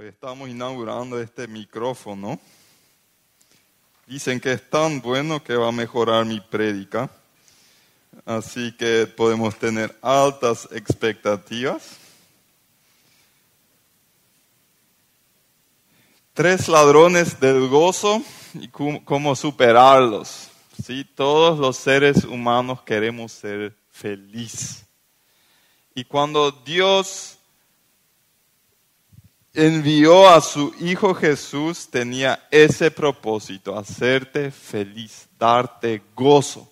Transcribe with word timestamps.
Hoy 0.00 0.06
estamos 0.06 0.48
inaugurando 0.48 1.20
este 1.20 1.48
micrófono. 1.48 2.38
Dicen 4.06 4.38
que 4.38 4.52
es 4.52 4.70
tan 4.70 5.00
bueno 5.00 5.42
que 5.42 5.56
va 5.56 5.70
a 5.70 5.72
mejorar 5.72 6.24
mi 6.24 6.38
prédica. 6.38 7.10
Así 8.24 8.70
que 8.76 9.08
podemos 9.08 9.58
tener 9.58 9.98
altas 10.00 10.68
expectativas. 10.70 11.96
Tres 16.32 16.68
ladrones 16.68 17.40
del 17.40 17.66
gozo 17.66 18.22
y 18.54 18.68
cómo 18.68 19.34
superarlos. 19.34 20.48
¿Sí? 20.80 21.04
Todos 21.16 21.58
los 21.58 21.76
seres 21.76 22.22
humanos 22.22 22.82
queremos 22.82 23.32
ser 23.32 23.74
felices. 23.90 24.84
Y 25.92 26.04
cuando 26.04 26.52
Dios 26.52 27.37
envió 29.58 30.28
a 30.28 30.40
su 30.40 30.72
Hijo 30.78 31.14
Jesús 31.14 31.88
tenía 31.90 32.46
ese 32.48 32.92
propósito, 32.92 33.76
hacerte 33.76 34.52
feliz, 34.52 35.28
darte 35.36 36.00
gozo. 36.14 36.70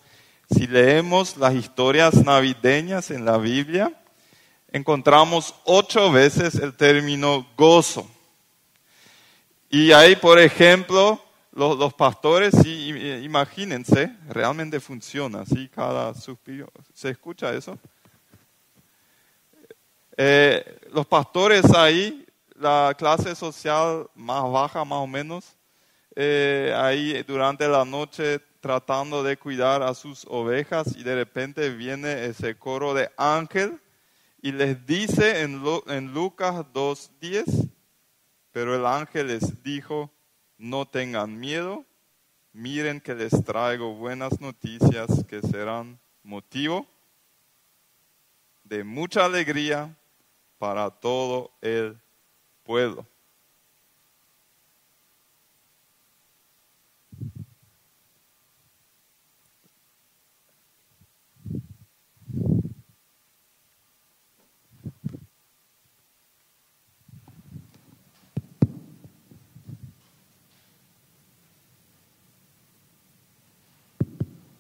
Si 0.49 0.69
leemos 0.69 1.37
las 1.37 1.55
historias 1.55 2.15
navideñas 2.15 3.11
en 3.11 3.25
la 3.25 3.39
Biblia, 3.39 3.93
encontramos 4.71 5.53
ocho 5.65 6.13
veces 6.13 6.55
el 6.55 6.77
término 6.77 7.45
gozo. 7.57 8.09
Y 9.69 9.91
ahí, 9.91 10.15
por 10.15 10.39
ejemplo, 10.39 11.21
los, 11.51 11.93
pastores, 11.95 12.55
imagínense, 12.65 14.15
realmente 14.29 14.79
funciona, 14.79 15.45
¿sí? 15.45 15.69
Cada 15.75 16.15
suspiro. 16.15 16.71
¿Se 16.95 17.11
escucha 17.11 17.53
eso? 17.53 17.77
Eh, 20.17 20.79
los 20.93 21.05
pastores 21.07 21.65
ahí 21.75 22.26
la 22.59 22.95
clase 22.97 23.35
social 23.35 24.09
más 24.15 24.51
baja, 24.51 24.85
más 24.85 24.99
o 24.99 25.07
menos, 25.07 25.57
eh, 26.15 26.75
ahí 26.77 27.23
durante 27.25 27.69
la 27.69 27.85
noche 27.85 28.41
tratando 28.61 29.23
de 29.23 29.37
cuidar 29.37 29.83
a 29.83 29.95
sus 29.95 30.27
ovejas 30.29 30.97
y 30.97 31.03
de 31.03 31.15
repente 31.15 31.71
viene 31.71 32.25
ese 32.25 32.57
coro 32.57 32.95
de 32.95 33.11
ángel 33.17 33.81
y 34.41 34.53
les 34.53 34.87
dice 34.87 35.43
en, 35.43 35.63
en 35.89 36.13
Lucas 36.13 36.55
2.10, 36.73 37.71
pero 38.53 38.75
el 38.75 38.87
ángel 38.87 39.29
les 39.29 39.63
dijo, 39.63 40.11
no 40.57 40.87
tengan 40.87 41.39
miedo, 41.39 41.85
miren 42.53 43.01
que 43.01 43.15
les 43.15 43.45
traigo 43.45 43.95
buenas 43.95 44.41
noticias 44.41 45.25
que 45.29 45.43
serán 45.43 45.99
motivo 46.23 46.87
de 48.65 48.83
mucha 48.83 49.25
alegría 49.25 49.95
para 50.59 50.91
todo 50.91 51.53
el 51.61 52.01
puedo. 52.67 53.07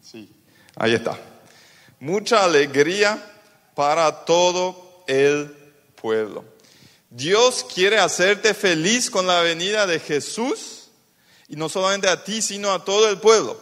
Sí, 0.00 0.30
ahí 0.76 0.94
está. 0.94 1.18
Mucha 1.98 2.44
alegría 2.44 3.20
para 3.74 4.24
todo 4.24 5.02
el 5.08 5.52
pueblo. 6.00 6.55
Dios 7.16 7.64
quiere 7.72 7.98
hacerte 7.98 8.52
feliz 8.52 9.08
con 9.10 9.26
la 9.26 9.40
venida 9.40 9.86
de 9.86 9.98
Jesús 9.98 10.90
y 11.48 11.56
no 11.56 11.70
solamente 11.70 12.10
a 12.10 12.22
ti, 12.22 12.42
sino 12.42 12.70
a 12.70 12.84
todo 12.84 13.08
el 13.08 13.18
pueblo. 13.18 13.58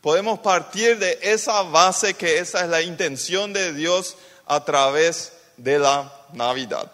Podemos 0.00 0.38
partir 0.38 0.98
de 0.98 1.18
esa 1.20 1.60
base 1.60 2.14
que 2.14 2.38
esa 2.38 2.62
es 2.62 2.70
la 2.70 2.80
intención 2.80 3.52
de 3.52 3.74
Dios 3.74 4.16
a 4.46 4.64
través 4.64 5.34
de 5.58 5.78
la 5.78 6.10
Navidad. 6.32 6.90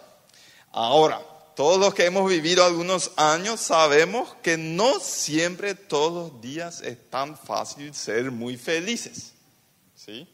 Ahora, 0.73 1.21
todos 1.55 1.79
los 1.79 1.93
que 1.93 2.03
hemos 2.03 2.29
vivido 2.29 2.65
algunos 2.65 3.11
años 3.15 3.61
sabemos 3.61 4.35
que 4.43 4.57
no 4.57 4.99
siempre 4.99 5.73
todos 5.73 6.33
los 6.33 6.41
días 6.41 6.81
es 6.81 6.97
tan 7.09 7.37
fácil 7.37 7.93
ser 7.95 8.29
muy 8.29 8.57
felices. 8.57 9.31
¿Sí? 9.95 10.27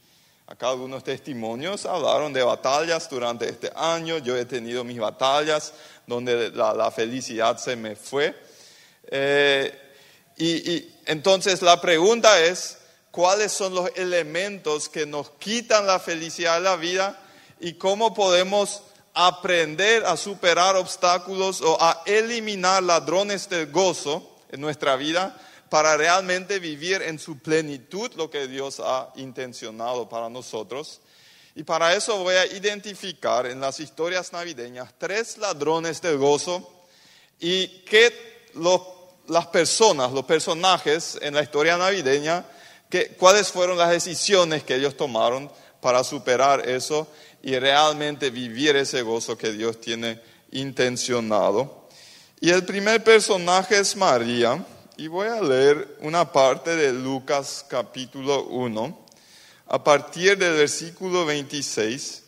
Acá 0.52 0.70
algunos 0.70 1.04
testimonios 1.04 1.86
hablaron 1.86 2.34
de 2.34 2.42
batallas 2.42 3.08
durante 3.08 3.48
este 3.48 3.72
año. 3.76 4.18
Yo 4.18 4.36
he 4.36 4.46
tenido 4.46 4.84
mis 4.84 4.98
batallas 4.98 5.74
donde 6.08 6.50
la, 6.50 6.90
felicidad 6.90 7.60
se 7.60 7.76
me 7.76 7.96
fue. 7.96 8.36
Eh, 9.12 9.72
y, 10.38 10.90
entonces 11.06 11.62
la 11.62 11.80
pregunta 11.80 12.44
es, 12.44 12.80
¿cuáles 13.12 13.52
son 13.52 13.76
los 13.76 13.92
elementos 13.96 14.90
que 14.90 15.06
nos 15.06 15.30
quitan 15.38 15.86
la 15.86 16.00
felicidad 16.00 16.56
de 16.56 16.62
la 16.62 16.78
vida 16.78 17.22
y 17.60 17.74
cómo 17.74 18.16
podemos 18.16 18.82
aprender 19.14 20.04
a 20.04 20.18
superar 20.18 20.76
obstáculos 20.78 21.62
o 21.62 21.78
a 21.80 22.02
eliminar 22.08 22.82
ladrones 22.82 23.48
del 23.50 23.72
gozo 23.72 24.28
en 24.52 24.62
nuestra 24.62 24.96
vida 24.96 25.40
para 25.70 25.96
realmente 25.96 26.60
vivir 26.60 27.02
en 27.02 27.20
su 27.20 27.40
plenitud 27.40 28.12
lo 28.16 28.30
que 28.30 28.48
Dios 28.48 28.82
ha 28.84 29.12
intencionado 29.16 30.10
para 30.10 30.30
nosotros. 30.30 31.02
Y 31.56 31.64
para 31.64 31.94
eso 31.94 32.18
voy 32.20 32.36
a 32.36 32.46
identificar 32.46 33.46
en 33.46 33.60
las 33.60 33.80
historias 33.80 34.32
navideñas 34.34 34.94
tres 34.98 35.38
ladrones 35.38 36.02
del 36.02 36.18
gozo 36.18 36.68
y 37.40 37.68
que 37.86 38.48
las 39.28 39.48
personas, 39.48 40.12
los 40.12 40.26
personajes 40.26 41.18
en 41.22 41.34
la 41.34 41.44
historia 41.44 41.78
navideña, 41.78 42.46
cuáles 43.18 43.50
fueron 43.50 43.78
las 43.78 43.90
decisiones 43.90 44.64
que 44.64 44.76
ellos 44.76 44.98
tomaron 44.98 45.52
para 45.82 46.04
superar 46.04 46.68
eso 46.68 47.08
y 47.42 47.58
realmente 47.58 48.30
vivir 48.30 48.76
ese 48.76 49.02
gozo 49.02 49.38
que 49.38 49.52
Dios 49.52 49.80
tiene 49.80 50.20
intencionado. 50.52 51.88
Y 52.42 52.50
el 52.50 52.64
primer 52.64 53.04
personaje 53.04 53.80
es 53.80 53.96
María. 53.96 54.64
Y 55.00 55.08
voy 55.08 55.30
a 55.30 55.42
leer 55.42 55.96
una 56.02 56.30
parte 56.30 56.76
de 56.76 56.92
Lucas 56.92 57.66
capítulo 57.70 58.44
1, 58.48 59.06
a 59.68 59.82
partir 59.82 60.38
del 60.38 60.58
versículo 60.58 61.26
26. 61.26 62.24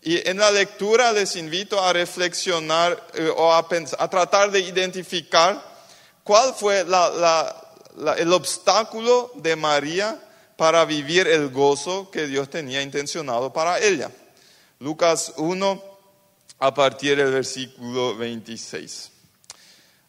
Y 0.00 0.26
en 0.26 0.38
la 0.38 0.50
lectura 0.50 1.12
les 1.12 1.36
invito 1.36 1.78
a 1.78 1.92
reflexionar 1.92 3.06
eh, 3.12 3.30
o 3.36 3.52
a, 3.52 3.58
a, 3.98 4.08
tratar 4.08 4.50
de 4.50 4.60
identificar 4.60 5.62
cuál 6.24 6.54
fue 6.54 6.86
el 8.16 8.32
obstáculo 8.32 9.32
de 9.34 9.54
María 9.54 10.18
para 10.56 10.86
vivir 10.86 11.28
el 11.28 11.50
gozo 11.50 12.10
que 12.10 12.26
Dios 12.26 12.48
tenía 12.48 12.80
intencionado 12.80 13.52
para 13.52 13.78
ella. 13.78 14.10
Lucas 14.78 15.34
1, 15.36 15.84
a 16.60 16.72
partir 16.72 17.18
del 17.18 17.30
versículo 17.30 18.16
26. 18.16 19.15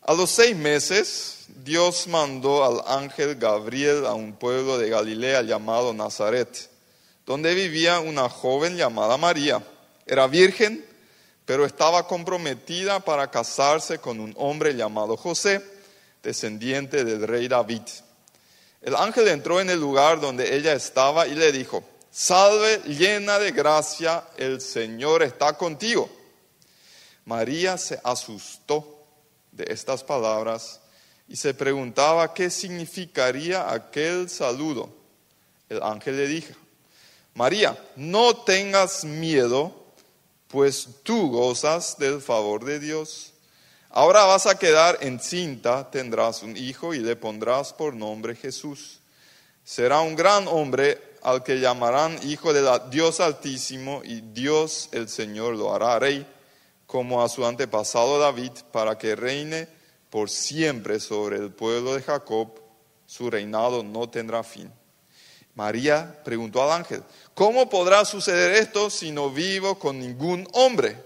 A 0.08 0.14
los 0.14 0.30
seis 0.30 0.56
meses, 0.56 1.48
Dios 1.66 2.08
mandó 2.08 2.64
al 2.64 2.82
ángel 2.98 3.36
Gabriel 3.36 4.06
a 4.06 4.14
un 4.14 4.32
pueblo 4.32 4.78
de 4.78 4.90
Galilea 4.90 5.42
llamado 5.42 5.94
Nazaret, 5.94 6.70
donde 7.26 7.54
vivía 7.54 8.00
una 8.00 8.30
joven 8.30 8.78
llamada 8.78 9.18
María. 9.18 9.62
Era 10.06 10.28
virgen, 10.28 10.86
pero 11.46 11.66
estaba 11.66 12.08
comprometida 12.08 13.02
para 13.02 13.30
casarse 13.30 14.00
con 14.00 14.22
un 14.22 14.34
hombre 14.38 14.76
llamado 14.76 15.18
José, 15.18 15.62
descendiente 16.24 17.04
del 17.04 17.28
rey 17.28 17.50
David. 17.50 17.82
El 18.82 18.96
ángel 18.96 19.28
entró 19.28 19.60
en 19.60 19.70
el 19.70 19.80
lugar 19.82 20.22
donde 20.22 20.56
ella 20.56 20.72
estaba 20.72 21.28
y 21.28 21.36
le 21.36 21.52
dijo, 21.52 21.84
Salve 22.12 22.82
llena 22.86 23.40
de 23.40 23.52
gracia, 23.52 24.24
el 24.38 24.62
Señor 24.62 25.22
está 25.22 25.58
contigo. 25.58 26.10
María 27.26 27.78
se 27.78 28.00
asustó 28.06 28.97
de 29.58 29.66
estas 29.70 30.04
palabras 30.04 30.80
y 31.28 31.36
se 31.36 31.54
preguntaba 31.54 32.34
qué 32.34 32.50
significaría 32.50 33.72
aquel 33.72 34.30
saludo. 34.30 34.90
El 35.68 35.84
ángel 35.84 36.16
le 36.16 36.28
dijo, 36.28 36.54
María, 37.34 37.78
no 37.98 38.36
tengas 38.38 39.04
miedo, 39.04 39.76
pues 40.48 40.88
tú 41.04 41.30
gozas 41.30 41.98
del 41.98 42.22
favor 42.22 42.64
de 42.64 42.80
Dios. 42.80 43.34
Ahora 43.90 44.24
vas 44.26 44.46
a 44.46 44.58
quedar 44.58 45.00
encinta, 45.02 45.90
tendrás 45.92 46.44
un 46.44 46.56
hijo 46.56 46.94
y 46.94 47.00
le 47.00 47.16
pondrás 47.16 47.74
por 47.74 47.94
nombre 47.94 48.36
Jesús. 48.36 49.00
Será 49.66 50.00
un 50.00 50.16
gran 50.16 50.48
hombre 50.48 51.02
al 51.24 51.44
que 51.44 51.60
llamarán 51.60 52.18
hijo 52.24 52.54
de 52.54 52.80
Dios 52.90 53.20
Altísimo 53.20 54.02
y 54.06 54.22
Dios 54.22 54.88
el 54.94 55.10
Señor 55.10 55.56
lo 55.56 55.74
hará 55.74 56.00
rey, 56.00 56.26
como 56.88 57.22
a 57.22 57.30
su 57.30 57.46
antepasado 57.46 58.18
David, 58.18 58.54
para 58.72 58.98
que 58.98 59.16
reine 59.16 59.68
por 60.10 60.30
siempre 60.30 61.00
sobre 61.00 61.38
el 61.38 61.52
pueblo 61.52 61.94
de 61.94 62.02
Jacob, 62.02 62.50
su 63.06 63.30
reinado 63.30 63.84
no 63.84 64.10
tendrá 64.10 64.42
fin. 64.44 64.72
María 65.54 66.22
preguntó 66.24 66.64
al 66.64 66.72
ángel, 66.72 67.04
¿cómo 67.34 67.70
podrá 67.70 68.06
suceder 68.06 68.54
esto 68.54 68.90
si 68.90 69.12
no 69.12 69.30
vivo 69.30 69.78
con 69.78 70.00
ningún 70.00 70.48
hombre? 70.54 71.04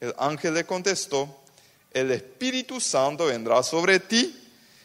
El 0.00 0.14
ángel 0.16 0.54
le 0.54 0.64
contestó, 0.64 1.28
el 1.90 2.10
Espíritu 2.10 2.80
Santo 2.80 3.26
vendrá 3.26 3.62
sobre 3.62 4.00
ti 4.00 4.34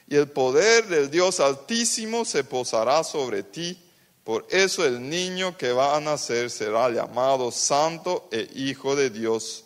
y 0.07 0.15
el 0.15 0.27
poder 0.29 0.87
del 0.87 1.09
Dios 1.09 1.39
Altísimo 1.39 2.25
se 2.25 2.43
posará 2.43 3.03
sobre 3.03 3.43
ti. 3.43 3.77
Por 4.23 4.45
eso 4.49 4.85
el 4.85 5.07
niño 5.07 5.55
que 5.55 5.71
va 5.71 5.95
a 5.95 5.99
nacer 5.99 6.49
será 6.49 6.89
llamado 6.89 7.51
Santo 7.51 8.27
e 8.31 8.49
Hijo 8.55 8.95
de 8.95 9.11
Dios. 9.11 9.65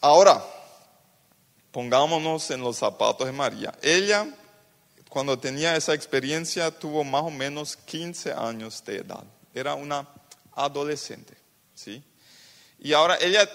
Ahora, 0.00 0.44
pongámonos 1.72 2.50
en 2.50 2.60
los 2.60 2.76
zapatos 2.76 3.26
de 3.26 3.32
María. 3.32 3.74
Ella, 3.82 4.28
cuando 5.08 5.38
tenía 5.38 5.74
esa 5.74 5.94
experiencia, 5.94 6.70
tuvo 6.70 7.02
más 7.02 7.22
o 7.22 7.30
menos 7.30 7.76
15 7.76 8.32
años 8.32 8.84
de 8.84 8.98
edad. 8.98 9.24
Era 9.52 9.74
una 9.74 10.06
adolescente, 10.54 11.36
¿sí? 11.74 12.02
Y 12.78 12.92
ahora 12.92 13.18
ella, 13.20 13.48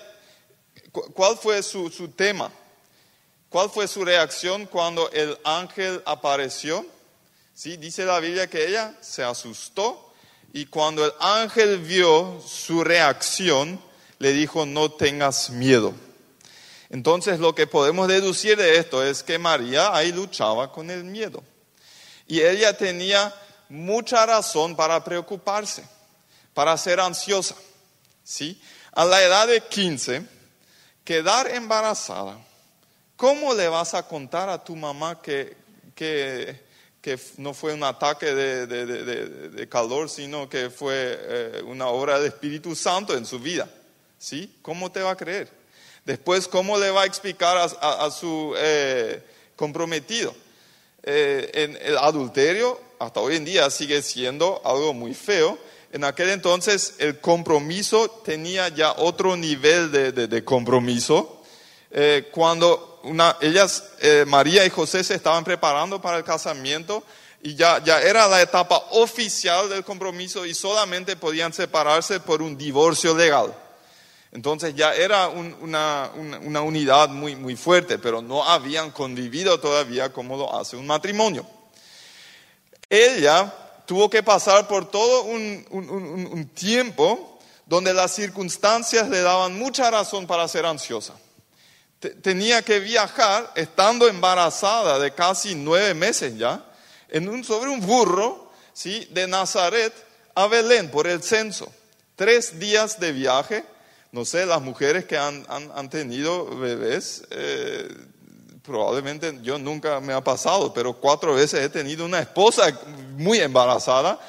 ¿cuál 1.14 1.38
fue 1.38 1.64
su, 1.64 1.90
su 1.90 2.10
tema? 2.10 2.52
¿Cuál 3.48 3.70
fue 3.70 3.88
su 3.88 4.04
reacción 4.04 4.66
cuando 4.66 5.10
el 5.12 5.38
ángel 5.44 6.02
apareció? 6.06 6.86
¿Sí? 7.54 7.78
Dice 7.78 8.04
la 8.04 8.20
Biblia 8.20 8.50
que 8.50 8.68
ella 8.68 8.98
se 9.00 9.24
asustó 9.24 10.12
y 10.54 10.66
cuando 10.66 11.06
el 11.06 11.14
ángel 11.20 11.78
vio 11.80 12.42
su 12.46 12.84
reacción, 12.84 13.80
le 14.20 14.34
dijo, 14.34 14.66
no 14.66 14.92
tengas 14.92 15.50
miedo. 15.52 15.94
Entonces 16.94 17.40
lo 17.40 17.56
que 17.56 17.66
podemos 17.66 18.08
deducir 18.08 18.56
de 18.56 18.78
esto 18.78 19.04
es 19.04 19.24
que 19.24 19.40
María 19.40 19.96
ahí 19.96 20.12
luchaba 20.12 20.72
con 20.72 20.92
el 20.92 21.04
miedo. 21.04 21.44
Y 22.28 22.40
ella 22.40 22.78
tenía 22.78 23.34
mucha 23.68 24.24
razón 24.28 24.76
para 24.76 25.04
preocuparse, 25.04 25.84
para 26.54 26.78
ser 26.78 27.00
ansiosa. 27.00 27.56
¿sí? 28.24 28.62
A 28.92 29.06
la 29.06 29.24
edad 29.24 29.48
de 29.48 29.62
15, 29.62 30.24
quedar 31.04 31.50
embarazada, 31.50 32.38
¿cómo 33.16 33.56
le 33.56 33.68
vas 33.70 33.96
a 33.96 34.08
contar 34.08 34.48
a 34.50 34.64
tu 34.64 34.76
mamá 34.76 35.20
que, 35.20 35.58
que, 35.96 36.62
no 37.38 37.56
fue 37.56 37.74
un 37.74 37.84
ataque 37.84 38.36
de, 38.36 38.68
de, 38.68 39.68
calor, 39.68 40.12
sino 40.12 40.48
que 40.48 40.70
fue 40.70 40.94
eh, 40.96 41.62
una 41.66 41.88
obra 41.88 42.20
del 42.20 42.28
Espíritu 42.28 42.76
Santo 42.76 43.18
en 43.18 43.26
su 43.26 43.40
vida? 43.40 43.68
¿Sí? 44.20 44.60
¿Cómo 44.62 44.92
te 44.92 45.02
va 45.02 45.10
a 45.10 45.18
creer? 45.18 45.63
Después, 46.06 46.48
¿cómo 46.48 46.78
le 46.78 46.90
va 46.90 47.04
a 47.04 47.06
explicar 47.06 47.58
a, 47.58 48.12
su 48.12 48.54
eh, 48.58 49.24
comprometido? 49.56 50.36
Eh, 51.04 51.50
en 51.54 51.78
el 51.82 51.98
adulterio, 51.98 52.80
hasta 53.00 53.20
hoy 53.20 53.38
en 53.38 53.46
día, 53.46 53.70
sigue 53.70 54.02
siendo 54.02 54.62
algo 54.66 54.94
muy 54.94 55.14
feo. 55.14 55.58
En 55.92 56.04
aquel 56.04 56.30
entonces, 56.30 56.96
el 57.00 57.20
compromiso 57.20 58.10
tenía 58.26 58.68
ya 58.70 58.94
otro 58.94 59.38
nivel 59.38 59.92
de, 59.92 60.44
compromiso. 60.44 61.42
Eh, 61.92 62.30
cuando 62.32 63.02
ellas, 63.42 63.84
María 64.28 64.66
y 64.66 64.70
José, 64.70 65.04
se 65.04 65.16
estaban 65.16 65.44
preparando 65.44 66.02
para 66.02 66.18
el 66.18 66.24
casamiento, 66.24 67.04
y 67.46 67.56
ya, 67.56 67.78
era 68.02 68.28
la 68.28 68.42
etapa 68.42 68.78
oficial 68.92 69.68
del 69.70 69.84
compromiso 69.84 70.46
y 70.46 70.54
solamente 70.54 71.18
podían 71.18 71.52
separarse 71.52 72.22
por 72.22 72.42
un 72.42 72.58
divorcio 72.58 73.16
legal. 73.16 73.54
Entonces 74.34 74.74
ya 74.74 74.96
era 74.96 75.30
una, 75.30 76.10
unidad 76.64 77.10
muy, 77.10 77.56
fuerte, 77.56 78.00
pero 78.00 78.20
no 78.20 78.44
habían 78.44 78.90
convivido 78.90 79.60
todavía 79.60 80.12
como 80.12 80.36
lo 80.36 80.60
hace 80.60 80.76
un 80.76 80.88
matrimonio. 80.88 81.46
Ella 82.90 83.54
tuvo 83.86 84.10
que 84.10 84.24
pasar 84.24 84.68
por 84.68 84.90
todo 84.90 85.24
un, 85.26 86.50
tiempo 86.56 87.40
donde 87.68 87.94
las 87.94 88.12
circunstancias 88.12 89.08
le 89.08 89.22
daban 89.22 89.56
mucha 89.58 89.92
razón 89.92 90.26
para 90.26 90.48
ser 90.48 90.66
ansiosa. 90.66 91.14
Tenía 92.24 92.64
que 92.64 92.80
viajar, 92.80 93.52
estando 93.56 94.08
embarazada 94.08 94.98
de 94.98 95.14
casi 95.14 95.54
nueve 95.54 95.94
meses 95.94 96.36
ya, 96.36 96.66
sobre 97.44 97.70
un 97.70 97.82
burro 97.82 98.52
¿sí? 98.74 99.08
de 99.12 99.28
Nazaret 99.28 99.94
a 100.34 100.48
Belén 100.48 100.90
por 100.90 101.06
el 101.06 101.22
censo. 101.22 101.72
Tres 102.16 102.60
días 102.60 103.00
de 103.00 103.12
viaje 103.12 103.73
no 104.14 104.26
sé, 104.26 104.46
las 104.46 104.62
mujeres 104.62 105.06
que 105.06 105.18
han, 105.18 105.90
tenido 105.90 106.46
bebés, 106.46 107.24
eh, 107.32 107.90
probablemente 108.62 109.40
yo 109.42 109.58
nunca 109.58 110.00
me 110.00 110.14
ha 110.14 110.24
pasado, 110.24 110.72
pero 110.72 110.94
cuatro 110.94 111.34
veces 111.34 111.62
he 111.62 111.70
tenido 111.70 112.06
una 112.06 112.20
esposa 112.20 112.80
muy 113.18 113.40
embarazada 113.40 114.20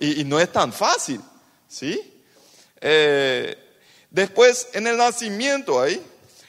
y, 0.00 0.24
no 0.24 0.40
es 0.40 0.50
tan 0.50 0.72
fácil, 0.72 1.20
¿sí? 1.68 2.22
Eh, 2.80 3.54
después, 4.10 4.68
en 4.72 4.86
el 4.86 4.96
nacimiento 4.96 5.78
ahí, 5.78 6.02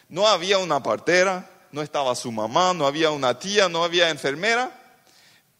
no 0.07 0.25
había 0.25 0.57
una 0.57 0.81
partera, 0.81 1.49
no 1.73 1.81
estaba 1.81 2.15
su 2.15 2.31
mamá, 2.31 2.73
no 2.73 2.87
había 2.87 3.11
una 3.11 3.37
tía, 3.37 3.67
no 3.67 3.83
había 3.83 4.09
enfermera, 4.09 4.71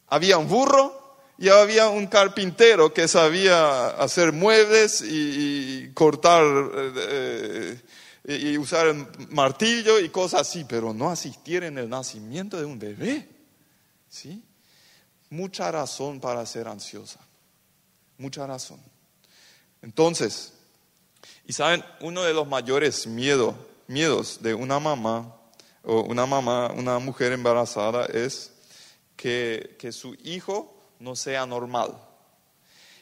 había 0.07 0.37
un 0.37 0.47
burro 0.47 1.04
y 1.37 1.49
había 1.49 1.89
un 1.89 2.07
carpintero 2.07 2.93
que 2.93 3.07
sabía 3.07 3.87
hacer 3.89 4.31
muebles 4.31 5.01
y, 5.01 5.91
cortar 5.93 6.43
eh, 6.45 7.81
eh, 8.23 8.39
y 8.41 8.57
usar 8.57 8.87
el 8.87 9.05
martillo 9.29 9.99
y 9.99 10.09
cosas 10.09 10.41
así, 10.41 10.65
pero 10.67 10.93
no 10.93 11.09
asistir 11.09 11.63
en 11.63 11.77
el 11.77 11.89
nacimiento 11.89 12.57
de 12.57 12.65
un 12.65 12.79
bebé. 12.79 13.29
¿Sí? 14.09 14.43
Mucha 15.29 15.71
razón 15.71 16.21
para 16.21 16.45
ser 16.45 16.67
ansiosa. 16.67 17.19
Mucha 18.17 18.47
razón. 18.47 18.79
Entonces, 19.81 20.53
y 21.45 21.51
saben, 21.51 21.83
uno 21.99 22.23
de 22.23 22.33
los 22.33 22.47
mayores 22.47 23.07
miedos, 23.07 23.55
miedos 23.87 24.41
de 24.41 24.53
una 24.53 24.79
mamá 24.79 25.35
o 25.83 26.01
una 26.01 26.25
mamá, 26.25 26.71
una 26.71 26.97
mujer 26.99 27.33
embarazada 27.33 28.05
es 28.05 28.53
que, 29.17 29.75
que 29.77 29.91
su 29.91 30.15
hijo 30.23 30.74
no 30.99 31.15
sea 31.15 31.45
normal. 31.45 31.97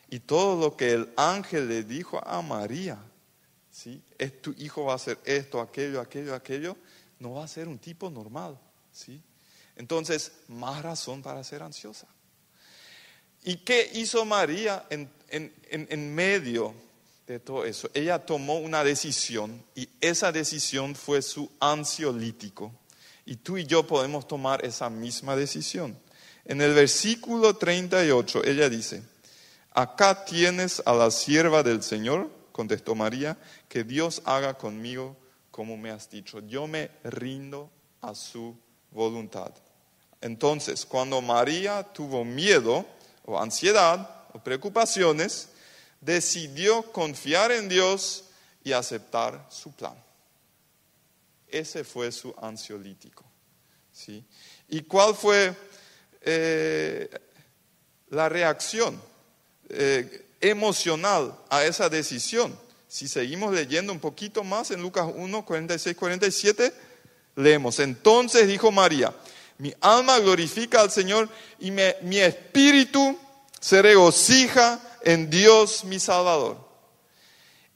Y 0.10 0.20
todo 0.20 0.60
lo 0.60 0.78
que 0.78 0.92
el 0.92 1.12
ángel 1.18 1.68
le 1.68 1.84
dijo 1.84 2.22
a 2.28 2.42
María, 2.42 3.00
¿sí? 3.72 4.02
Es 4.18 4.42
tu 4.42 4.54
hijo 4.58 4.86
va 4.86 4.94
a 4.94 4.96
hacer 4.98 5.18
esto, 5.26 5.60
aquello, 5.60 6.00
aquello, 6.00 6.36
aquello, 6.36 6.78
no 7.20 7.34
va 7.34 7.46
a 7.46 7.48
ser 7.48 7.68
un 7.68 7.80
tipo 7.80 8.10
normal, 8.10 8.60
¿sí? 8.92 9.22
Entonces, 9.76 10.34
más 10.50 10.84
razón 10.84 11.24
para 11.24 11.44
ser 11.44 11.64
ansiosa. 11.64 12.08
¿Y 13.44 13.58
qué 13.58 13.90
hizo 13.96 14.24
María 14.24 14.86
en, 14.90 15.10
en 15.30 16.16
medio 16.16 16.76
de 17.26 17.40
todo 17.40 17.66
eso? 17.66 17.90
Ella 17.94 18.24
tomó 18.24 18.60
una 18.60 18.84
decisión 18.84 19.66
y 19.76 19.90
esa 20.00 20.32
decisión 20.32 20.96
fue 20.96 21.22
su 21.22 21.52
ansiolítico. 21.60 22.72
Y 23.26 23.38
tú 23.38 23.58
y 23.58 23.66
yo 23.66 23.88
podemos 23.88 24.28
tomar 24.28 24.64
esa 24.64 24.90
misma 24.90 25.36
decisión. 25.36 25.98
En 26.46 26.62
el 26.62 26.74
versículo 26.74 27.56
38 27.56 28.44
ella 28.46 28.70
dice, 28.70 29.04
acá 29.72 30.26
tienes 30.26 30.82
a 30.86 30.94
la 30.94 31.10
sierva 31.12 31.64
del 31.64 31.82
Señor, 31.84 32.30
contestó 32.52 32.96
María, 32.96 33.38
que 33.70 33.84
Dios 33.84 34.22
haga 34.26 34.56
conmigo 34.56 35.16
como 35.52 35.78
me 35.78 35.92
has 35.92 36.10
dicho. 36.10 36.40
Yo 36.42 36.68
me 36.68 36.90
rindo 37.04 37.70
a 38.02 38.16
su 38.16 38.58
voluntad. 38.92 39.54
Entonces, 40.20 40.86
cuando 40.86 41.22
María 41.22 41.84
tuvo 41.84 42.26
miedo 42.26 42.86
o 43.26 43.40
ansiedad 43.40 44.26
o 44.34 44.40
preocupaciones, 44.40 45.50
decidió 46.02 46.92
confiar 46.92 47.52
en 47.52 47.70
Dios 47.70 48.26
y 48.64 48.72
aceptar 48.72 49.46
su 49.50 49.72
plan. 49.74 49.96
Ese 51.48 51.84
fue 51.84 52.12
su 52.12 52.34
ansiolítico. 52.42 53.24
¿sí? 53.92 54.26
¿Y 54.70 54.82
cuál 54.82 55.14
fue 55.14 55.56
eh, 56.24 57.10
la 58.10 58.30
reacción 58.30 59.02
eh, 59.70 60.26
emocional 60.40 61.36
a 61.50 61.64
esa 61.64 61.90
decisión. 61.90 62.58
Si 62.88 63.08
seguimos 63.08 63.54
leyendo 63.54 63.92
un 63.92 64.00
poquito 64.00 64.44
más 64.44 64.72
en 64.72 64.82
Lucas 64.82 65.08
1, 65.14 65.46
46, 65.46 65.96
47, 65.96 66.74
leemos. 67.36 67.80
Entonces 67.80 68.48
dijo 68.48 68.72
María, 68.72 69.14
mi 69.58 69.74
alma 69.82 70.20
glorifica 70.20 70.82
al 70.82 70.92
Señor 70.92 71.30
y 71.60 71.72
mi 71.72 72.20
espíritu 72.20 73.18
se 73.60 73.82
regocija 73.82 74.80
en 75.02 75.30
Dios 75.30 75.84
mi 75.86 76.00
Salvador. 76.00 76.58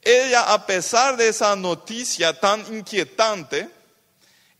Ella, 0.02 0.52
a 0.52 0.66
pesar 0.66 1.16
de 1.16 1.28
esa 1.28 1.54
noticia 1.56 2.38
tan 2.38 2.60
inquietante, 2.72 3.68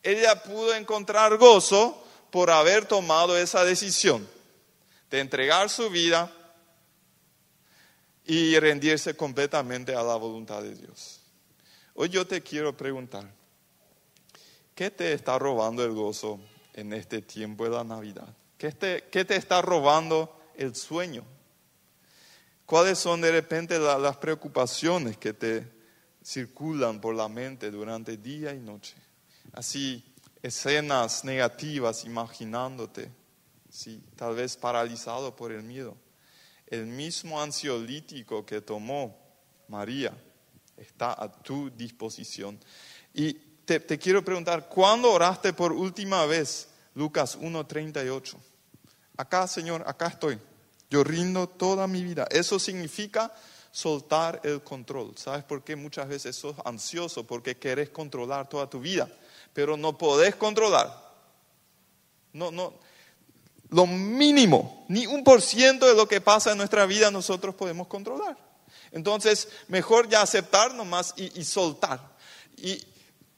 ella 0.03 0.43
pudo 0.43 0.75
encontrar 0.75 1.37
gozo 1.37 2.05
por 2.31 2.51
haber 2.51 2.87
tomado 2.87 3.37
esa 3.39 3.65
decisión 3.65 4.29
de 5.11 5.21
entregar 5.21 5.71
su 5.71 5.89
vida 5.91 6.33
y 8.25 8.59
rendirse 8.59 9.17
completamente 9.17 9.95
a 9.95 10.03
la 10.03 10.17
voluntad 10.17 10.63
de 10.63 10.75
Dios. 10.75 11.21
Hoy 11.95 12.11
yo 12.11 12.27
te 12.27 12.43
quiero 12.43 12.77
preguntar, 12.77 13.29
¿qué 14.75 14.91
te 14.91 15.13
está 15.13 15.39
robando 15.39 15.83
el 15.85 15.93
gozo 15.93 16.39
en 16.75 16.93
este 16.93 17.23
tiempo 17.23 17.65
de 17.65 17.71
la 17.71 17.85
Navidad? 17.85 18.29
¿Qué 18.59 18.73
te, 18.73 19.05
qué 19.11 19.25
te 19.25 19.37
está 19.37 19.63
robando 19.63 20.39
el 20.57 20.75
sueño? 20.75 21.25
¿Cuáles 22.67 22.99
son 22.99 23.23
de 23.23 23.33
repente 23.33 23.79
las 23.79 24.17
preocupaciones 24.19 25.17
que 25.17 25.33
te 25.33 25.67
circulan 26.23 27.01
por 27.01 27.15
la 27.15 27.29
mente 27.29 27.71
durante 27.71 28.19
día 28.19 28.53
y 28.53 28.59
noche? 28.59 28.95
así 29.53 30.05
escenas 30.49 31.25
negativas 31.25 32.05
imaginándote, 32.05 33.11
¿sí? 33.71 34.03
tal 34.17 34.35
vez 34.35 34.57
paralizado 34.57 35.37
por 35.37 35.53
el 35.53 35.63
miedo. 35.63 35.97
El 36.67 36.87
mismo 36.87 37.41
ansiolítico 37.41 38.45
que 38.45 38.61
tomó 38.61 39.17
María 39.69 40.17
está 40.77 41.13
a 41.13 41.31
tu 41.31 41.71
disposición. 41.71 42.59
Y 43.15 43.35
te, 43.65 43.81
te 43.81 43.99
quiero 43.99 44.25
preguntar, 44.25 44.69
¿cuándo 44.69 45.13
oraste 45.13 45.53
por 45.53 45.73
última 45.73 46.25
vez? 46.27 46.69
Lucas 46.95 47.39
1.38. 47.39 48.37
Acá, 49.17 49.47
Señor, 49.47 49.85
acá 49.87 50.07
estoy. 50.09 50.39
Yo 50.91 51.05
rindo 51.05 51.49
toda 51.49 51.87
mi 51.87 52.03
vida. 52.03 52.27
Eso 52.31 52.59
significa 52.59 53.33
soltar 53.71 54.41
el 54.45 54.63
control. 54.63 55.13
¿Sabes 55.17 55.45
por 55.45 55.63
qué 55.63 55.77
muchas 55.77 56.09
veces 56.09 56.37
sos 56.37 56.57
ansioso? 56.65 57.27
Porque 57.27 57.59
querés 57.59 57.91
controlar 57.91 58.49
toda 58.49 58.69
tu 58.69 58.81
vida, 58.81 59.11
pero 59.53 59.77
no 59.77 59.97
podés 59.97 60.35
controlar. 60.37 61.09
No, 62.33 62.51
no. 62.51 62.75
Lo 63.71 63.87
mínimo, 63.87 64.87
ni 64.89 65.07
un 65.07 65.25
por 65.25 65.43
ciento 65.43 65.87
de 65.87 65.95
lo 65.95 66.09
que 66.09 66.21
pasa 66.21 66.53
en 66.53 66.59
nuestra 66.59 66.87
vida 66.87 67.11
nosotros 67.11 67.55
podemos 67.55 67.87
controlar. 67.87 68.37
Entonces, 68.93 69.49
mejor 69.69 70.09
ya 70.09 70.23
aceptar 70.23 70.75
nomás 70.75 71.13
y, 71.17 71.39
y 71.39 71.45
soltar. 71.45 72.01
Y, 72.57 72.83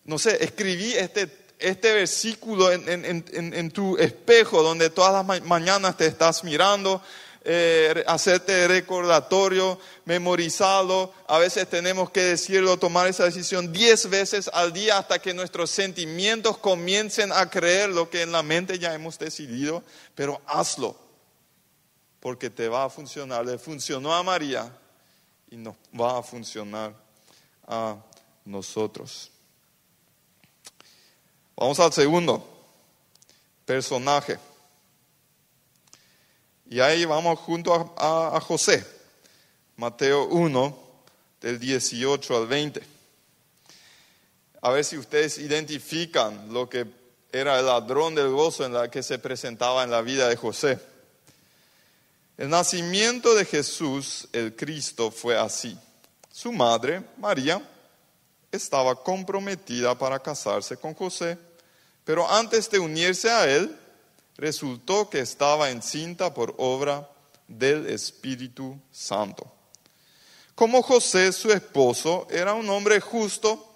no 0.05 0.19
sé, 0.19 0.43
escribí 0.43 0.93
este, 0.93 1.49
este 1.59 1.93
versículo 1.93 2.71
en, 2.71 2.89
en, 2.89 3.05
en, 3.05 3.55
en, 3.55 3.71
tu 3.71 3.97
espejo 3.99 4.63
donde 4.63 4.91
todas 4.91 5.13
las 5.13 5.43
mañanas 5.45 5.97
te 5.97 6.07
estás 6.07 6.43
mirando 6.45 7.03
eh, 7.43 8.05
hacerte 8.07 8.69
recordatorio, 8.69 9.79
memorizarlo. 10.05 11.13
A 11.27 11.39
veces 11.39 11.69
tenemos 11.69 12.11
que 12.11 12.23
decirlo, 12.23 12.79
tomar 12.79 13.07
esa 13.07 13.25
decisión 13.25 13.73
diez 13.73 14.11
veces 14.11 14.51
al 14.53 14.73
día 14.73 14.99
hasta 14.99 15.19
que 15.21 15.33
nuestros 15.33 15.71
sentimientos 15.71 16.59
comiencen 16.59 17.33
a 17.33 17.49
creer 17.49 17.91
lo 17.91 18.11
que 18.11 18.23
en 18.23 18.33
la 18.33 18.43
mente 18.43 18.79
ya 18.79 18.95
hemos 18.95 19.19
decidido. 19.19 19.83
Pero 20.15 20.41
hazlo, 20.47 20.97
porque 22.21 22.51
te 22.51 22.69
va 22.69 22.85
a 22.85 22.91
funcionar. 22.91 23.47
Le 23.47 23.59
funcionó 23.59 24.15
a 24.15 24.23
María 24.23 24.71
y 25.51 25.57
nos 25.57 25.77
va 25.99 26.19
a 26.19 26.23
funcionar 26.23 26.93
a 27.67 27.97
nosotros. 28.45 29.31
Vamos 31.57 31.81
al 31.81 31.93
segundo 31.93 32.47
personaje. 33.65 34.50
Y 36.71 36.79
ahí 36.79 37.05
vamos 37.05 37.37
junto 37.41 37.95
a, 37.99 38.41
José, 38.41 38.87
Mateo 39.77 40.27
1, 40.27 40.79
del 41.41 41.59
18 41.59 42.37
al 42.37 42.47
20. 42.47 42.81
A 44.63 44.71
ver 44.71 44.85
si 44.85 44.97
ustedes 44.97 45.39
identifican 45.39 46.53
lo 46.53 46.69
que 46.69 46.87
era 47.33 47.59
el 47.59 47.67
ladrón 47.67 48.15
del 48.15 48.29
gozo 48.29 48.65
en 48.65 48.73
la 48.73 48.89
que 48.89 49.03
se 49.03 49.19
presentaba 49.19 49.83
en 49.83 49.91
la 49.91 50.01
vida 50.01 50.29
de 50.29 50.37
José. 50.37 50.79
El 52.39 52.49
nacimiento 52.49 53.35
de 53.35 53.47
Jesús, 53.47 54.29
el 54.33 54.55
Cristo, 54.55 55.11
fue 55.11 55.37
así. 55.37 55.77
Su 56.31 56.53
madre, 56.53 57.03
María, 57.17 57.61
estaba 58.53 58.95
comprometida 58.95 59.99
para 59.99 60.21
casarse 60.21 60.77
con 60.77 60.95
José, 60.95 61.37
pero 62.05 62.31
antes 62.31 62.71
de 62.71 62.79
unirse 62.79 63.29
a 63.29 63.51
él, 63.51 63.77
resultó 64.41 65.11
que 65.11 65.21
estaba 65.21 65.71
encinta 65.71 66.33
por 66.33 66.55
obra 66.57 67.09
del 67.47 67.87
Espíritu 67.87 68.81
Santo. 68.91 69.53
Como 70.55 70.83
José, 70.83 71.31
su 71.33 71.53
esposo, 71.53 72.27
era 72.31 72.55
un 72.55 72.69
hombre 72.71 73.01
justo 73.01 73.67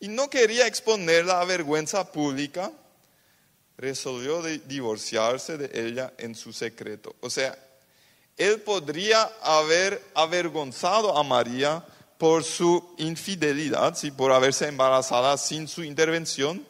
y 0.00 0.08
no 0.08 0.28
quería 0.28 0.66
exponerla 0.66 1.40
a 1.40 1.44
vergüenza 1.44 2.10
pública, 2.10 2.72
resolvió 3.76 4.42
divorciarse 4.42 5.56
de 5.56 5.86
ella 5.88 6.12
en 6.18 6.34
su 6.34 6.52
secreto. 6.52 7.14
O 7.20 7.30
sea, 7.30 7.56
él 8.36 8.60
podría 8.62 9.30
haber 9.42 10.02
avergonzado 10.14 11.16
a 11.16 11.22
María 11.22 11.84
por 12.18 12.42
su 12.42 12.94
infidelidad, 12.98 13.96
¿sí? 13.96 14.10
por 14.10 14.32
haberse 14.32 14.66
embarazada 14.66 15.38
sin 15.38 15.68
su 15.68 15.84
intervención, 15.84 16.66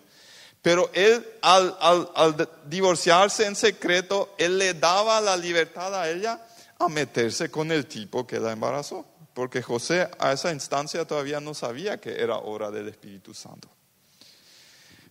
pero 0.62 0.90
él, 0.92 1.26
al, 1.40 2.48
divorciarse 2.66 3.46
en 3.46 3.54
secreto, 3.54 4.34
él 4.38 4.58
le 4.58 4.74
daba 4.74 5.20
la 5.20 5.36
libertad 5.36 5.94
a 5.94 6.10
ella 6.10 6.40
a 6.78 6.88
meterse 6.88 7.50
con 7.50 7.70
el 7.72 7.86
tipo 7.86 8.26
que 8.26 8.40
la 8.40 8.52
embarazó. 8.52 9.06
Porque 9.34 9.62
José 9.62 10.08
a 10.18 10.32
esa 10.32 10.52
instancia 10.52 11.06
todavía 11.06 11.40
no 11.40 11.54
sabía 11.54 12.00
que 12.00 12.20
era 12.20 12.38
hora 12.38 12.70
del 12.70 12.88
Espíritu 12.88 13.34
Santo. 13.34 13.68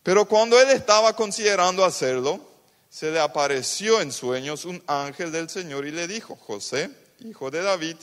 Pero 0.03 0.25
cuando 0.25 0.59
él 0.59 0.69
estaba 0.69 1.13
considerando 1.15 1.85
hacerlo, 1.85 2.41
se 2.89 3.11
le 3.11 3.19
apareció 3.19 4.01
en 4.01 4.11
sueños 4.11 4.65
un 4.65 4.83
ángel 4.87 5.31
del 5.31 5.49
Señor 5.49 5.85
y 5.85 5.91
le 5.91 6.07
dijo, 6.07 6.35
José, 6.35 6.89
hijo 7.19 7.51
de 7.51 7.61
David, 7.61 7.95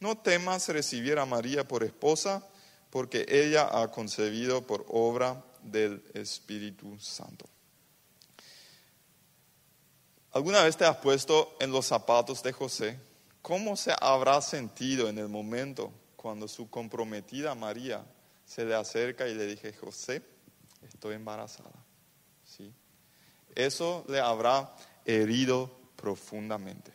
no 0.00 0.18
temas 0.18 0.68
recibir 0.68 1.18
a 1.18 1.26
María 1.26 1.66
por 1.66 1.82
esposa, 1.82 2.46
porque 2.90 3.26
ella 3.28 3.68
ha 3.72 3.90
concebido 3.90 4.66
por 4.66 4.84
obra 4.88 5.42
del 5.64 6.02
Espíritu 6.14 6.98
Santo. 6.98 7.48
¿Alguna 10.32 10.64
vez 10.64 10.76
te 10.76 10.84
has 10.84 10.96
puesto 10.96 11.56
en 11.60 11.70
los 11.70 11.86
zapatos 11.86 12.42
de 12.42 12.52
José? 12.52 12.98
¿Cómo 13.40 13.76
se 13.76 13.94
habrá 14.00 14.40
sentido 14.40 15.08
en 15.08 15.18
el 15.18 15.28
momento 15.28 15.92
cuando 16.16 16.48
su 16.48 16.68
comprometida 16.68 17.54
María 17.54 18.04
se 18.44 18.64
le 18.64 18.74
acerca 18.74 19.28
y 19.28 19.34
le 19.34 19.46
dije, 19.46 19.72
José, 19.74 20.22
estoy 20.82 21.14
embarazada? 21.14 21.84
¿Sí? 22.44 22.72
Eso 23.54 24.04
le 24.08 24.18
habrá 24.18 24.74
herido 25.04 25.70
profundamente. 25.94 26.92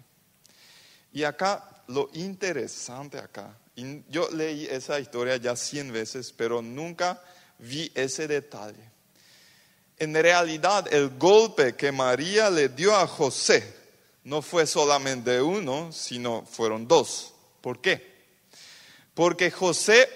Y 1.14 1.24
acá, 1.24 1.84
lo 1.88 2.10
interesante 2.14 3.18
acá, 3.18 3.58
yo 4.10 4.30
leí 4.32 4.66
esa 4.66 5.00
historia 5.00 5.38
ya 5.38 5.56
cien 5.56 5.92
veces, 5.92 6.34
pero 6.34 6.62
nunca 6.62 7.22
vi 7.60 7.92
ese 7.94 8.28
detalle. 8.28 8.90
En 9.98 10.14
realidad, 10.14 10.92
el 10.94 11.18
golpe 11.18 11.76
que 11.76 11.92
María 11.92 12.50
le 12.50 12.70
dio 12.70 12.96
a 12.96 13.06
José 13.06 13.76
no 14.24 14.42
fue 14.42 14.66
solamente 14.66 15.42
uno, 15.42 15.92
sino 15.92 16.46
fueron 16.46 16.88
dos. 16.88 17.34
¿Por 17.62 17.82
qué? 17.82 18.10
Porque 19.14 19.52
José 19.52 20.10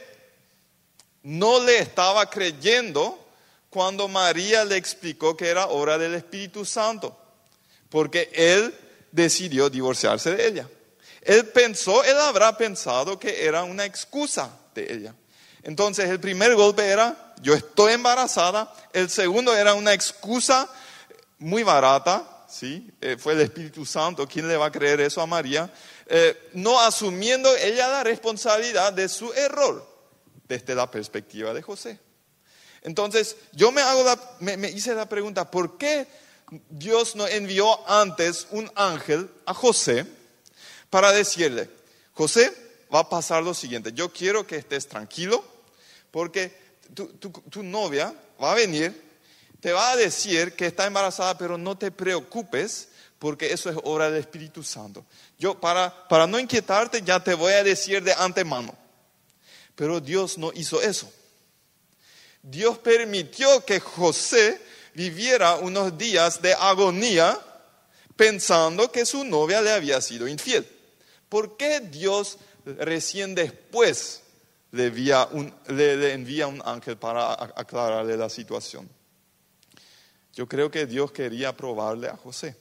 no 1.23 1.63
le 1.63 1.79
estaba 1.79 2.29
creyendo 2.29 3.19
cuando 3.69 4.07
María 4.07 4.63
le 4.63 4.77
explicó 4.77 5.35
que 5.35 5.49
era 5.49 5.67
obra 5.67 5.97
del 5.97 6.13
Espíritu 6.13 6.63
Santo, 6.63 7.17
porque 7.89 8.29
él 8.33 8.73
decidió 9.11 9.69
divorciarse 9.69 10.35
de 10.35 10.47
ella. 10.47 10.69
Él 11.21 11.47
pensó, 11.47 12.03
él 12.03 12.17
habrá 12.17 12.55
pensado 12.57 13.17
que 13.17 13.45
era 13.45 13.63
una 13.63 13.85
excusa 13.85 14.57
de 14.75 14.93
ella. 14.93 15.15
Entonces 15.63 16.09
el 16.09 16.19
primer 16.19 16.55
golpe 16.55 16.85
era, 16.85 17.22
yo 17.41 17.53
estoy 17.53 17.93
embarazada. 17.93 18.73
El 18.93 19.09
segundo 19.09 19.55
era 19.55 19.73
una 19.73 19.93
excusa 19.93 20.69
muy 21.39 21.63
barata, 21.63 22.45
¿sí? 22.47 22.91
Eh, 23.01 23.17
fue 23.19 23.33
el 23.33 23.41
Espíritu 23.41 23.85
Santo, 23.85 24.27
¿quién 24.27 24.47
le 24.47 24.57
va 24.57 24.67
a 24.67 24.71
creer 24.71 25.01
eso 25.01 25.21
a 25.21 25.25
María? 25.25 25.71
Eh, 26.05 26.51
no 26.53 26.79
asumiendo 26.79 27.53
ella 27.55 27.87
la 27.87 28.03
responsabilidad 28.03 28.93
de 28.93 29.09
su 29.09 29.33
error 29.33 29.87
desde 30.47 30.75
la 30.75 30.89
perspectiva 30.89 31.53
de 31.53 31.61
José. 31.61 31.99
Entonces 32.81 33.37
yo 33.53 33.71
me, 33.71 33.81
hago 33.81 34.03
me, 34.39 34.57
me 34.57 34.69
hice 34.69 34.93
la 34.93 35.07
pregunta, 35.07 35.49
¿por 35.49 35.77
qué 35.77 36.07
Dios 36.69 37.15
no 37.15 37.27
envió 37.27 37.89
antes 37.89 38.47
un 38.51 38.69
ángel 38.75 39.29
a 39.45 39.53
José 39.53 40.05
para 40.89 41.11
decirle, 41.11 41.69
José, 42.13 42.53
va 42.93 42.99
a 42.99 43.09
pasar 43.09 43.43
lo 43.43 43.53
siguiente, 43.53 43.91
yo 43.93 44.13
quiero 44.13 44.45
que 44.45 44.57
estés 44.57 44.87
tranquilo, 44.87 45.43
porque 46.11 46.55
tu, 46.93 47.63
novia 47.63 48.13
va 48.41 48.51
a 48.51 48.55
venir, 48.55 48.93
te 49.59 49.71
va 49.71 49.91
a 49.91 49.95
decir 49.95 50.53
que 50.53 50.67
está 50.67 50.85
embarazada, 50.85 51.37
pero 51.37 51.57
no 51.57 51.77
te 51.77 51.91
preocupes 51.91 52.89
porque 53.19 53.53
eso 53.53 53.69
es 53.69 53.77
obra 53.83 54.09
del 54.09 54.19
Espíritu 54.19 54.63
Santo. 54.63 55.05
Yo 55.39 55.59
para, 55.59 56.07
para 56.07 56.27
no 56.27 56.39
inquietarte 56.39 57.01
ya 57.01 57.23
te 57.23 57.33
voy 57.33 57.53
a 57.53 57.63
decir 57.63 58.03
de 58.03 58.13
antemano. 58.13 58.75
Pero 59.75 59.99
Dios 59.99 60.37
no 60.37 60.51
hizo 60.53 60.81
eso. 60.81 61.11
Dios 62.41 62.77
permitió 62.77 63.63
que 63.65 63.79
José 63.79 64.61
viviera 64.93 65.55
unos 65.55 65.97
días 65.97 66.41
de 66.41 66.53
agonía 66.53 67.39
pensando 68.15 68.91
que 68.91 69.05
su 69.05 69.23
novia 69.23 69.61
le 69.61 69.71
había 69.71 70.01
sido 70.01 70.27
infiel. 70.27 70.67
¿Por 71.29 71.57
qué 71.57 71.79
Dios 71.79 72.37
recién 72.65 73.33
después 73.33 74.22
le 74.73 74.87
envía 74.87 75.27
un, 76.47 76.61
ángel 76.65 76.97
para 76.97 77.33
aclararle 77.33 78.17
la 78.17 78.27
situación. 78.27 78.89
Yo 80.33 80.47
creo 80.47 80.71
que 80.71 80.87
Dios 80.87 81.11
quería 81.11 81.55
probarle 81.55 82.09
a 82.09 82.17
José. 82.17 82.55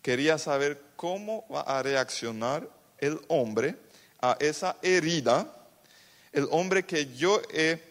Quería 0.00 0.38
saber 0.38 0.80
cómo 0.94 1.44
va 1.52 1.62
a 1.62 1.82
reaccionar 1.82 2.70
el 2.98 3.20
hombre 3.26 3.76
a 4.20 4.36
esa 4.38 4.76
herida, 4.80 5.52
el 6.32 6.46
hombre 6.52 6.84
que 6.84 7.12
yo 7.16 7.42
he 7.52 7.82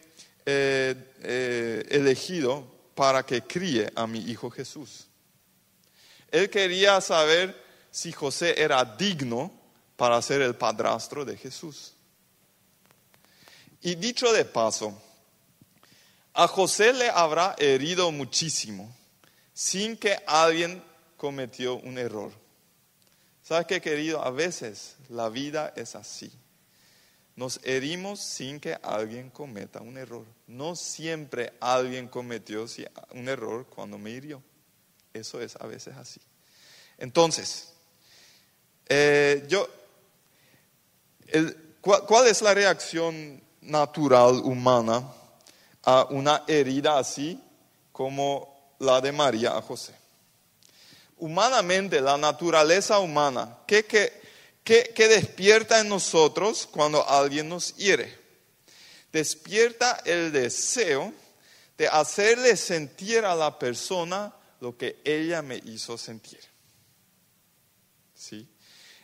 eh, 0.46 0.96
eh, 1.22 1.86
elegido 1.90 2.66
para 2.96 3.26
que 3.26 3.42
críe 3.42 3.92
a 3.94 4.08
mi 4.08 4.20
hijo 4.20 4.50
Jesús. 4.50 5.08
Él 6.32 6.50
quería 6.50 7.02
saber 7.02 7.62
si 7.92 8.14
José 8.14 8.56
era 8.58 8.86
digno 8.86 9.52
para 9.98 10.22
ser 10.22 10.42
el 10.42 10.56
padrastro 10.56 11.26
de 11.26 11.36
Jesús. 11.36 11.97
Y 13.88 13.96
dicho 13.96 14.34
de 14.34 14.44
paso, 14.44 15.02
a 16.34 16.46
José 16.46 16.92
le 16.92 17.10
habrá 17.10 17.56
herido 17.58 18.12
muchísimo 18.12 18.94
sin 19.54 19.96
que 19.96 20.20
alguien 20.28 20.84
cometió 21.16 21.76
un 21.76 21.98
error. 21.98 22.34
¿Sabes 23.42 23.66
qué, 23.66 23.80
querido? 23.80 24.22
A 24.22 24.32
veces 24.32 24.98
la 25.08 25.30
vida 25.30 25.72
es 25.78 25.96
así. 25.96 26.30
Nos 27.38 27.62
herimos 27.64 28.20
sin 28.20 28.60
que 28.60 28.78
alguien 28.84 29.30
cometa 29.30 29.80
un 29.80 29.98
error. 29.98 30.26
No 30.48 30.76
siempre 30.76 31.54
alguien 31.62 32.10
cometió 32.10 32.66
un 33.12 33.30
error 33.30 33.68
cuando 33.68 33.98
me 33.98 34.10
hirió. 34.10 34.44
Eso 35.14 35.40
es 35.40 35.56
a 35.56 35.66
veces 35.66 35.96
así. 35.96 36.20
Entonces, 36.98 37.72
eh, 38.90 39.46
yo, 39.48 39.66
¿cuál 41.80 42.28
es 42.28 42.42
la 42.42 42.54
reacción 42.54 43.47
natural 43.68 44.42
humana 44.44 45.04
a 45.84 46.08
una 46.10 46.44
herida 46.48 46.98
así 46.98 47.40
como 47.92 48.76
la 48.80 49.00
de 49.02 49.12
María 49.12 49.56
a 49.56 49.62
José? 49.62 49.94
Humanamente, 51.18 52.02
la 52.02 52.18
naturaleza 52.18 53.00
humana, 53.00 53.58
¿qué, 53.66 53.86
qué 53.86 55.08
despierta 55.08 55.80
en 55.80 55.90
nosotros 55.90 56.68
cuando 56.70 57.08
alguien 57.08 57.50
nos 57.50 57.76
hiere? 57.76 58.18
Despierta 59.12 60.02
el 60.06 60.32
deseo 60.32 61.14
de 61.78 61.88
hacerle 61.88 62.56
sentir 62.56 63.26
a 63.26 63.36
la 63.36 63.58
persona 63.58 64.34
lo 64.60 64.78
que 64.78 65.00
ella 65.04 65.42
me 65.42 65.58
hizo 65.58 65.98
sentir. 65.98 66.40
¿Sí? 68.16 68.48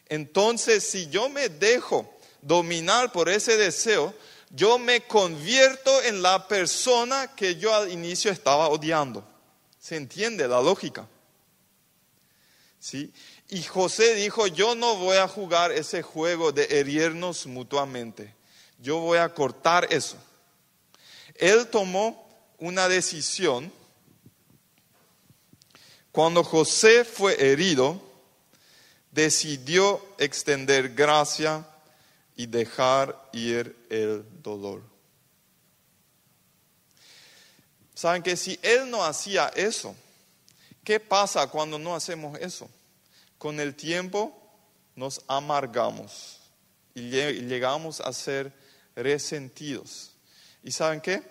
Entonces, 0.07 0.87
si 0.87 1.07
yo 1.09 1.29
me 1.29 1.49
dejo 1.49 2.11
dominar 2.41 3.11
por 3.11 3.29
ese 3.29 3.57
deseo, 3.57 4.13
yo 4.55 4.77
me 4.77 5.01
convierto 5.01 6.03
en 6.03 6.21
la 6.21 6.47
persona 6.47 7.35
que 7.35 7.55
yo 7.55 7.73
al 7.73 7.91
inicio 7.91 8.31
estaba 8.31 8.69
odiando. 8.69 9.27
¿Se 9.79 9.95
entiende 9.95 10.47
la 10.47 10.61
lógica? 10.61 11.07
¿Sí? 12.79 13.11
Y 13.49 13.63
José 13.63 14.13
dijo, 14.13 14.45
yo 14.45 14.75
no 14.75 14.95
voy 14.97 15.17
a 15.17 15.27
jugar 15.27 15.71
ese 15.71 16.03
juego 16.03 16.51
de 16.51 16.67
herirnos 16.69 17.47
mutuamente. 17.47 18.35
Yo 18.77 18.99
voy 18.99 19.17
a 19.17 19.33
cortar 19.33 19.87
eso. 19.91 20.17
Él 21.33 21.67
tomó 21.67 22.29
una 22.59 22.87
decisión. 22.87 23.73
Cuando 26.11 26.43
José 26.43 27.05
fue 27.05 27.43
herido, 27.43 27.99
decidió 29.09 29.99
extender 30.19 30.93
gracia 30.93 31.65
y 32.35 32.47
dejar 32.47 33.29
ir 33.31 33.75
el 33.89 34.25
dolor. 34.41 34.81
Saben 37.93 38.23
que 38.23 38.35
si 38.35 38.59
Él 38.61 38.89
no 38.89 39.03
hacía 39.03 39.49
eso, 39.55 39.95
¿qué 40.83 40.99
pasa 40.99 41.47
cuando 41.47 41.77
no 41.77 41.95
hacemos 41.95 42.39
eso? 42.39 42.69
Con 43.37 43.59
el 43.59 43.75
tiempo 43.75 44.39
nos 44.95 45.21
amargamos 45.27 46.39
y 46.95 47.09
llegamos 47.09 47.99
a 48.01 48.11
ser 48.13 48.51
resentidos. 48.95 50.11
¿Y 50.63 50.71
saben 50.71 51.01
qué? 51.01 51.21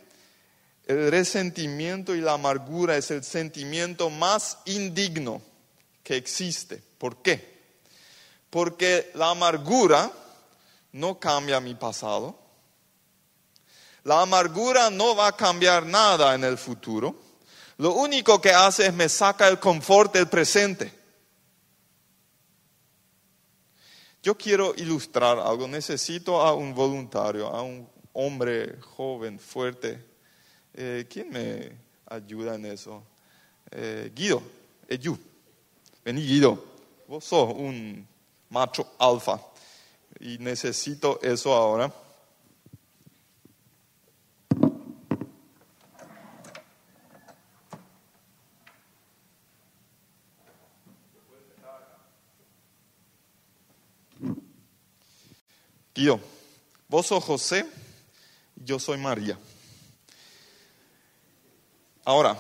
El 0.87 1.11
resentimiento 1.11 2.14
y 2.14 2.21
la 2.21 2.32
amargura 2.32 2.97
es 2.97 3.11
el 3.11 3.23
sentimiento 3.23 4.11
más 4.11 4.59
indigno 4.66 5.40
que 6.03 6.16
existe. 6.16 6.83
¿Por 6.98 7.22
qué? 7.22 7.53
Porque 8.50 9.11
la 9.14 9.31
amargura 9.31 10.12
no 10.92 11.18
cambia 11.18 11.61
mi 11.61 11.74
pasado. 11.74 12.38
La 14.05 14.20
amargura 14.20 14.90
no 14.90 15.16
va 15.16 15.28
a 15.28 15.37
cambiar 15.37 15.87
nada 15.87 16.35
en 16.35 16.44
el 16.44 16.59
futuro. 16.59 17.14
Lo 17.78 17.94
único 17.94 18.40
que 18.40 18.50
hace 18.50 18.87
es 18.87 18.94
me 18.94 19.09
saca 19.09 19.48
el 19.48 19.59
confort 19.59 20.12
del 20.12 20.28
presente. 20.28 20.92
Yo 24.22 24.37
quiero 24.37 24.74
ilustrar 24.76 25.38
algo. 25.38 25.66
Necesito 25.66 26.40
a 26.40 26.55
un 26.55 26.74
voluntario, 26.74 27.48
a 27.48 27.62
un 27.62 27.88
hombre 28.12 28.78
joven, 28.81 29.38
fuerte. 29.38 30.05
Eh, 30.74 31.07
¿Quién 31.09 31.31
me 31.31 31.72
ayuda 32.07 32.55
en 32.55 32.66
eso? 32.66 33.02
Eh, 33.70 34.12
Guido, 34.14 34.42
Eyu. 34.88 35.18
Vení, 36.05 36.22
Guido. 36.22 36.72
Vos 37.09 37.24
sos 37.24 37.52
un 37.55 38.07
macho 38.48 38.94
alfa 38.98 39.51
y 40.20 40.38
necesito 40.38 41.20
eso 41.22 41.55
ahora. 41.55 41.92
Guido, 55.94 56.20
vos 56.88 57.07
sos 57.07 57.22
José, 57.22 57.66
yo 58.57 58.79
soy 58.79 58.98
María. 58.98 59.38
Ahora, 62.05 62.37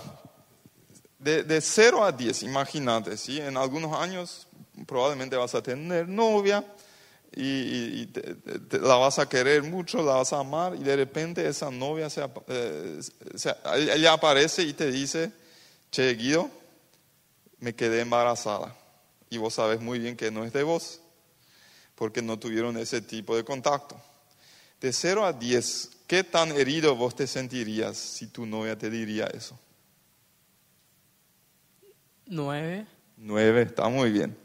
de, 1.18 1.44
de 1.44 1.60
0 1.60 2.02
a 2.02 2.10
10, 2.10 2.42
imagínate, 2.44 3.16
¿sí? 3.16 3.38
en 3.40 3.56
algunos 3.56 3.96
años 3.96 4.48
probablemente 4.86 5.36
vas 5.36 5.54
a 5.54 5.62
tener 5.62 6.08
novia 6.08 6.64
y, 7.34 8.08
la 8.70 8.96
vas 8.96 9.18
a 9.18 9.28
querer 9.28 9.62
mucho, 9.62 10.02
la 10.02 10.14
vas 10.14 10.32
a 10.32 10.40
amar 10.40 10.74
y 10.74 10.82
de 10.82 10.96
repente 10.96 11.46
esa 11.46 11.70
novia 11.70 12.10
se, 12.10 12.22
eh, 12.48 13.00
ella 13.94 14.12
aparece 14.12 14.62
y 14.62 14.72
te 14.72 14.90
dice, 14.90 15.32
che 15.90 16.14
Guido, 16.14 16.50
me 17.58 17.74
quedé 17.74 18.00
embarazada. 18.00 18.76
Y 19.30 19.38
vos 19.38 19.54
sabes 19.54 19.80
muy 19.80 19.98
bien 19.98 20.16
que 20.16 20.30
no 20.30 20.44
es 20.44 20.52
de 20.52 20.62
vos 20.62 21.00
porque 21.94 22.20
no 22.20 22.38
tuvieron 22.38 22.76
ese 22.76 23.00
tipo 23.00 23.36
de 23.36 23.44
contacto. 23.44 24.00
De 24.80 24.92
0 24.92 25.24
a 25.24 25.32
10, 25.32 25.90
¿qué 26.06 26.24
tan 26.24 26.50
herido 26.52 26.96
vos 26.96 27.14
te 27.14 27.26
sentirías 27.26 27.96
si 27.96 28.26
tu 28.26 28.44
novia 28.44 28.76
te 28.76 28.90
diría 28.90 29.26
eso? 29.26 29.58
9. 32.26 32.86
9, 33.16 33.62
está 33.62 33.88
muy 33.88 34.10
bien. 34.10 34.36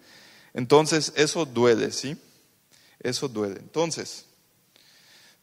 Entonces, 0.54 1.12
eso 1.16 1.46
duele, 1.46 1.92
¿sí? 1.92 2.18
Eso 3.08 3.30
duele. 3.30 3.62
Entonces, 3.62 4.26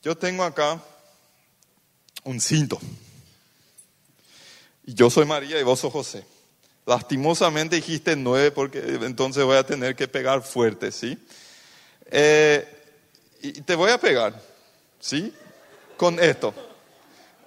yo 0.03 0.15
tengo 0.15 0.45
acá 0.45 0.79
un 2.23 2.39
cinto. 2.39 2.79
Y 4.85 4.93
yo 4.93 5.09
soy 5.09 5.25
María 5.25 5.59
y 5.59 5.63
vos 5.63 5.81
sos 5.81 5.91
José. 5.91 6.27
Lastimosamente 6.85 7.77
dijiste 7.77 8.17
nueve 8.17 8.51
porque 8.51 8.81
entonces 9.01 9.43
voy 9.45 9.57
a 9.57 9.65
tener 9.65 9.97
que 9.97 10.07
pegar 10.07 10.43
fuerte, 10.43 10.93
¿sí? 10.93 11.17
Eh, 12.11 12.69
y 13.41 13.63
te 13.63 13.75
voy 13.75 13.91
a 13.91 13.99
pegar, 13.99 14.39
¿sí? 15.01 15.33
Con 15.97 16.21
esto. 16.21 16.53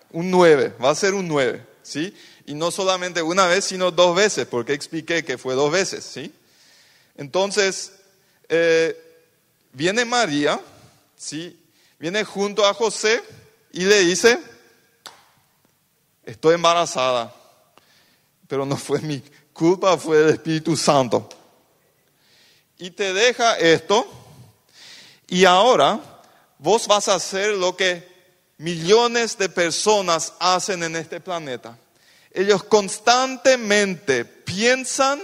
Un 0.09 0.31
9, 0.31 0.73
va 0.83 0.89
a 0.89 0.95
ser 0.95 1.13
un 1.13 1.27
9, 1.27 1.63
¿sí? 1.83 2.11
Y 2.47 2.55
no 2.55 2.71
solamente 2.71 3.21
una 3.21 3.45
vez, 3.45 3.65
sino 3.65 3.91
dos 3.91 4.15
veces, 4.15 4.47
porque 4.47 4.73
expliqué 4.73 5.23
que 5.23 5.37
fue 5.37 5.53
dos 5.53 5.71
veces, 5.71 6.03
¿sí? 6.03 6.33
Entonces, 7.17 7.91
eh, 8.49 9.06
viene 9.77 10.05
María, 10.05 10.59
¿sí? 11.15 11.55
Viene 11.99 12.23
junto 12.23 12.65
a 12.65 12.73
José 12.73 13.23
y 13.71 13.81
le 13.81 13.99
dice, 13.99 14.39
estoy 16.25 16.55
embarazada, 16.55 17.31
pero 18.47 18.65
no 18.65 18.75
fue 18.75 18.99
mi 19.01 19.21
culpa, 19.53 19.95
fue 19.95 20.23
el 20.23 20.29
Espíritu 20.29 20.75
Santo. 20.75 21.29
Y 22.79 22.89
te 22.89 23.13
deja 23.13 23.55
esto 23.59 24.07
y 25.27 25.45
ahora 25.45 25.99
vos 26.57 26.87
vas 26.87 27.07
a 27.07 27.15
hacer 27.15 27.53
lo 27.53 27.77
que 27.77 28.07
millones 28.57 29.37
de 29.37 29.47
personas 29.47 30.33
hacen 30.39 30.81
en 30.81 30.95
este 30.95 31.19
planeta. 31.19 31.77
Ellos 32.31 32.63
constantemente 32.63 34.25
piensan 34.25 35.21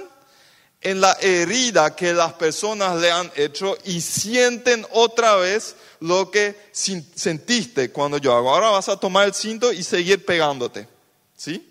en 0.84 1.02
la 1.02 1.14
herida 1.22 1.96
que 1.96 2.14
las 2.14 2.34
personas 2.34 3.00
le 3.00 3.12
han 3.12 3.32
hecho 3.36 3.78
y 3.86 4.02
sienten 4.02 4.86
otra 4.92 5.36
vez 5.38 5.76
lo 6.00 6.30
que 6.30 6.56
sentiste 6.72 7.92
cuando 7.92 8.18
yo 8.18 8.36
hago. 8.36 8.54
Ahora 8.54 8.70
vas 8.70 8.90
a 8.90 9.00
tomar 9.00 9.28
el 9.28 9.34
cinto 9.34 9.72
y 9.72 9.84
seguir 9.84 10.26
pegándote. 10.26 10.88
¿Sí? 11.36 11.70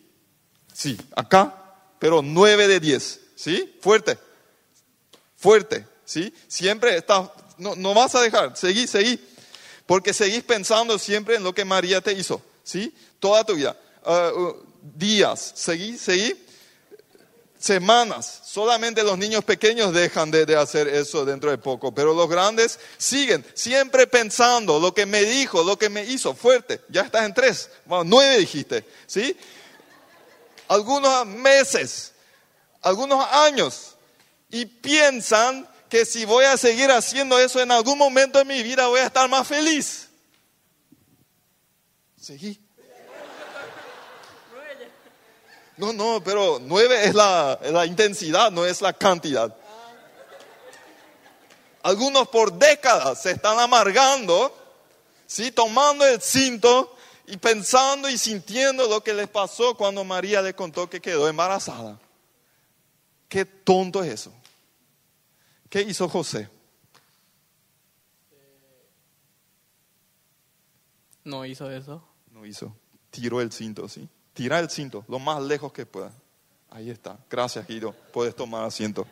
Sí, 0.72 0.98
acá, 1.14 1.54
pero 1.98 2.22
nueve 2.22 2.66
de 2.66 2.80
diez. 2.80 3.20
¿Sí? 3.36 3.76
Fuerte. 3.80 4.18
Fuerte. 5.36 5.86
¿Sí? 6.04 6.32
Siempre 6.48 6.96
estás 6.96 7.28
no, 7.58 7.76
no 7.76 7.94
vas 7.94 8.14
a 8.14 8.20
dejar, 8.20 8.56
seguí, 8.56 8.86
seguí. 8.86 9.20
Porque 9.86 10.12
seguís 10.12 10.42
pensando 10.42 10.98
siempre 10.98 11.36
en 11.36 11.44
lo 11.44 11.54
que 11.54 11.64
María 11.64 12.00
te 12.00 12.12
hizo. 12.12 12.42
¿sí? 12.62 12.94
Toda 13.18 13.44
tu 13.44 13.54
vida. 13.54 13.76
Uh, 14.04 14.40
uh, 14.40 14.66
días, 14.82 15.52
seguí, 15.54 15.96
seguí. 15.96 16.41
Semanas. 17.62 18.40
Solamente 18.44 19.04
los 19.04 19.16
niños 19.16 19.44
pequeños 19.44 19.92
dejan 19.92 20.32
de, 20.32 20.56
hacer 20.56 20.88
eso 20.88 21.24
dentro 21.24 21.48
de 21.48 21.58
poco, 21.58 21.94
pero 21.94 22.12
los 22.12 22.28
grandes 22.28 22.80
siguen 22.98 23.46
siempre 23.54 24.08
pensando 24.08 24.80
lo 24.80 24.92
que 24.92 25.06
me 25.06 25.22
dijo, 25.22 25.62
lo 25.62 25.78
que 25.78 25.88
me 25.88 26.04
hizo 26.04 26.34
fuerte. 26.34 26.80
Ya 26.88 27.02
estás 27.02 27.24
en 27.24 27.32
tres, 27.32 27.70
bueno, 27.84 28.02
nueve 28.04 28.38
dijiste, 28.38 28.84
¿sí? 29.06 29.36
Algunos 30.66 31.24
meses, 31.24 32.14
algunos 32.80 33.24
años, 33.30 33.94
y 34.50 34.66
piensan 34.66 35.68
que 35.88 36.04
si 36.04 36.24
voy 36.24 36.46
a 36.46 36.56
seguir 36.56 36.90
haciendo 36.90 37.38
eso 37.38 37.60
en 37.60 37.70
algún 37.70 37.96
momento 37.96 38.40
de 38.40 38.44
mi 38.44 38.60
vida 38.64 38.88
voy 38.88 38.98
a 38.98 39.06
estar 39.06 39.30
más 39.30 39.46
feliz. 39.46 40.08
Seguí. 42.20 42.60
No, 45.82 45.92
no, 45.92 46.22
pero 46.22 46.60
nueve 46.60 47.06
es 47.06 47.12
la, 47.12 47.58
la 47.60 47.84
intensidad, 47.84 48.52
no 48.52 48.64
es 48.64 48.80
la 48.80 48.92
cantidad. 48.92 49.52
Algunos 51.82 52.28
por 52.28 52.52
décadas 52.52 53.20
se 53.20 53.32
están 53.32 53.58
amargando, 53.58 54.56
¿sí? 55.26 55.50
tomando 55.50 56.06
el 56.06 56.22
cinto 56.22 56.94
y 57.26 57.36
pensando 57.36 58.08
y 58.08 58.16
sintiendo 58.16 58.86
lo 58.86 59.02
que 59.02 59.12
les 59.12 59.26
pasó 59.26 59.76
cuando 59.76 60.04
María 60.04 60.40
le 60.40 60.54
contó 60.54 60.88
que 60.88 61.00
quedó 61.00 61.28
embarazada. 61.28 61.98
Qué 63.28 63.44
tonto 63.44 64.04
es 64.04 64.12
eso. 64.12 64.32
¿Qué 65.68 65.80
hizo 65.82 66.08
José? 66.08 66.48
No 71.24 71.44
hizo 71.44 71.68
eso. 71.68 72.04
No 72.30 72.46
hizo. 72.46 72.72
Tiró 73.10 73.40
el 73.40 73.50
cinto, 73.50 73.88
¿sí? 73.88 74.08
Tira 74.34 74.58
el 74.58 74.70
cinto 74.70 75.04
lo 75.08 75.18
más 75.18 75.42
lejos 75.42 75.72
que 75.72 75.86
pueda. 75.86 76.12
Ahí 76.70 76.88
está. 76.88 77.18
Gracias, 77.28 77.66
Guido. 77.66 77.92
Puedes 78.12 78.34
tomar 78.34 78.64
asiento. 78.64 79.06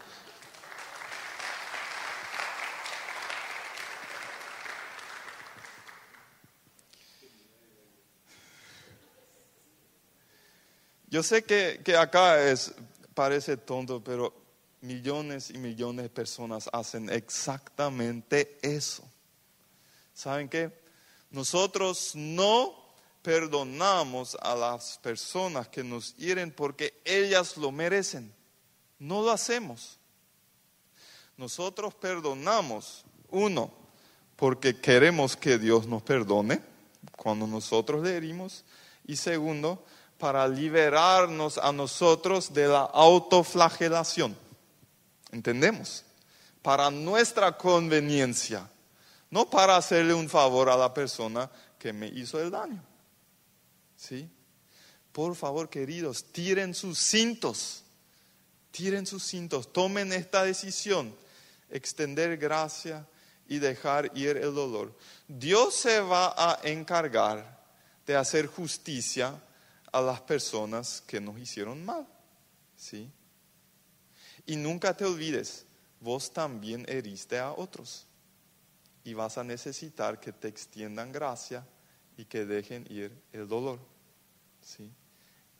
Yo 11.09 11.22
sé 11.24 11.42
que, 11.42 11.83
que 11.85 11.96
acá 11.96 12.40
es, 12.40 12.72
parece 13.14 13.56
tonto, 13.56 14.02
pero 14.02 14.33
millones 14.80 15.50
y 15.50 15.59
millones 15.59 16.04
de 16.04 16.09
personas 16.09 16.70
hacen 16.72 17.11
exactamente 17.11 18.59
eso. 18.62 19.02
¿Saben 20.14 20.48
qué? 20.48 20.70
Nosotros 21.30 22.12
no 22.14 22.80
perdonamos 23.22 24.37
a 24.40 24.54
las 24.54 24.98
personas 24.98 25.68
que 25.68 25.85
nos 25.85 26.16
hieren 26.16 26.50
porque 26.50 27.00
ellas 27.04 27.56
lo 27.56 27.70
merecen. 27.70 28.33
No 28.98 29.22
lo 29.22 29.30
hacemos. 29.30 29.98
Nosotros 31.37 31.94
perdonamos, 31.94 33.04
uno, 33.30 33.72
porque 34.37 34.78
queremos 34.78 35.37
que 35.37 35.59
Dios 35.59 35.87
nos 35.87 36.02
perdone 36.02 36.61
cuando 37.16 37.46
nosotros 37.46 38.02
le 38.02 38.16
herimos, 38.16 38.64
y 39.06 39.16
segundo, 39.16 39.85
para 40.18 40.46
liberarnos 40.46 41.56
a 41.59 41.72
nosotros 41.72 42.52
de 42.52 42.68
la 42.68 42.83
autoflagelación. 42.83 44.37
¿Entendemos? 45.33 46.04
Para 46.62 46.90
nuestra 46.90 47.56
conveniencia, 47.56 48.68
no 49.30 49.48
para 49.48 49.76
hacerle 49.76 50.12
un 50.12 50.28
favor 50.28 50.68
a 50.68 50.76
la 50.76 50.92
persona 50.92 51.50
que 51.78 51.92
me 51.92 52.09
hizo 52.09 52.38
el 52.40 52.50
daño. 52.50 52.89
¿Sí? 54.01 54.31
Por 55.13 55.37
favor, 55.37 55.69
queridos, 55.69 56.25
tiren 56.33 56.75
sus 56.75 56.99
cintos, 56.99 57.83
tiren 58.71 59.05
sus 59.05 59.23
cintos, 59.23 59.71
tomen 59.75 60.11
esta 60.15 60.43
decisión, 60.43 61.15
extender 61.69 62.39
gracia 62.39 63.07
y 63.47 63.59
dejar 63.59 64.11
ir 64.17 64.39
el 64.39 64.55
dolor. 64.55 64.97
Dios 65.29 65.75
se 65.75 66.01
va 66.01 66.35
a 66.35 66.61
encargar 66.67 67.61
de 68.07 68.17
hacer 68.17 68.47
justicia 68.47 69.39
a 69.93 70.01
las 70.01 70.23
personas 70.23 71.03
que 71.07 71.21
nos 71.21 71.39
hicieron 71.39 71.85
mal. 71.85 72.07
¿Sí? 72.79 73.11
Y 74.47 74.57
nunca 74.57 74.97
te 74.97 75.05
olvides, 75.05 75.67
vos 76.01 76.33
también 76.33 76.87
heriste 76.89 77.39
a 77.39 77.53
otros. 77.53 78.07
Y 79.05 79.13
vas 79.13 79.37
a 79.37 79.45
necesitar 79.45 80.19
que 80.19 80.33
te 80.33 80.49
extiendan 80.49 81.13
gracia 81.13 81.67
y 82.16 82.25
que 82.25 82.44
dejen 82.44 82.87
ir 82.90 83.12
el 83.33 83.49
dolor. 83.49 83.79
¿Sí? 84.62 84.90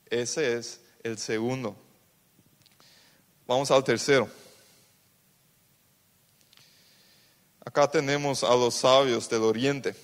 Ese 0.07 0.57
es 0.57 0.81
el 1.03 1.19
segundo. 1.19 1.77
Vamos 3.47 3.71
al 3.71 3.83
tercero. 3.83 4.29
Acá 7.65 7.91
tenemos 7.91 8.43
a 8.43 8.55
los 8.55 8.75
sabios 8.75 9.29
del 9.29 9.43
oriente. 9.43 9.95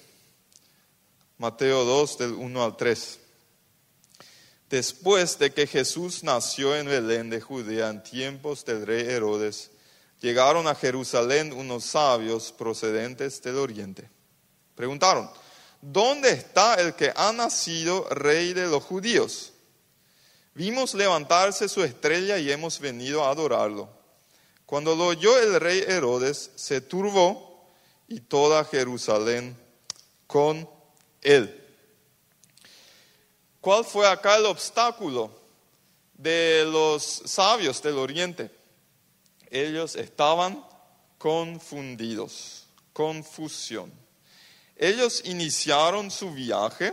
Mateo 1.38 1.84
2 1.84 2.18
del 2.18 2.32
1 2.32 2.64
al 2.64 2.76
3. 2.76 3.20
Después 4.70 5.38
de 5.38 5.52
que 5.52 5.66
Jesús 5.66 6.24
nació 6.24 6.74
en 6.76 6.86
Belén 6.86 7.30
de 7.30 7.40
Judea 7.40 7.88
en 7.88 8.02
tiempos 8.02 8.64
del 8.64 8.86
rey 8.86 9.06
Herodes, 9.06 9.70
llegaron 10.20 10.66
a 10.66 10.74
Jerusalén 10.74 11.52
unos 11.52 11.84
sabios 11.84 12.52
procedentes 12.52 13.40
del 13.42 13.56
oriente. 13.56 14.08
Preguntaron, 14.74 15.30
¿dónde 15.92 16.30
está 16.30 16.74
el 16.74 16.94
que 16.94 17.12
ha 17.14 17.32
nacido 17.32 18.08
rey 18.10 18.52
de 18.52 18.66
los 18.66 18.82
judíos? 18.82 19.52
Vimos 20.54 20.94
levantarse 20.94 21.68
su 21.68 21.84
estrella 21.84 22.38
y 22.38 22.50
hemos 22.50 22.80
venido 22.80 23.24
a 23.24 23.30
adorarlo. 23.30 23.88
Cuando 24.64 24.96
lo 24.96 25.08
oyó 25.08 25.38
el 25.38 25.60
rey 25.60 25.84
Herodes, 25.86 26.50
se 26.56 26.80
turbó 26.80 27.70
y 28.08 28.20
toda 28.20 28.64
Jerusalén 28.64 29.56
con 30.26 30.68
él. 31.22 31.62
¿Cuál 33.60 33.84
fue 33.84 34.08
acá 34.08 34.36
el 34.36 34.46
obstáculo 34.46 35.30
de 36.14 36.64
los 36.66 37.04
sabios 37.26 37.80
del 37.82 37.98
oriente? 37.98 38.50
Ellos 39.50 39.94
estaban 39.94 40.64
confundidos, 41.18 42.66
confusión. 42.92 44.05
Ellos 44.76 45.22
iniciaron 45.24 46.10
su 46.10 46.32
viaje 46.32 46.92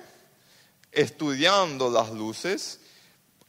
estudiando 0.92 1.90
las 1.90 2.12
luces. 2.12 2.80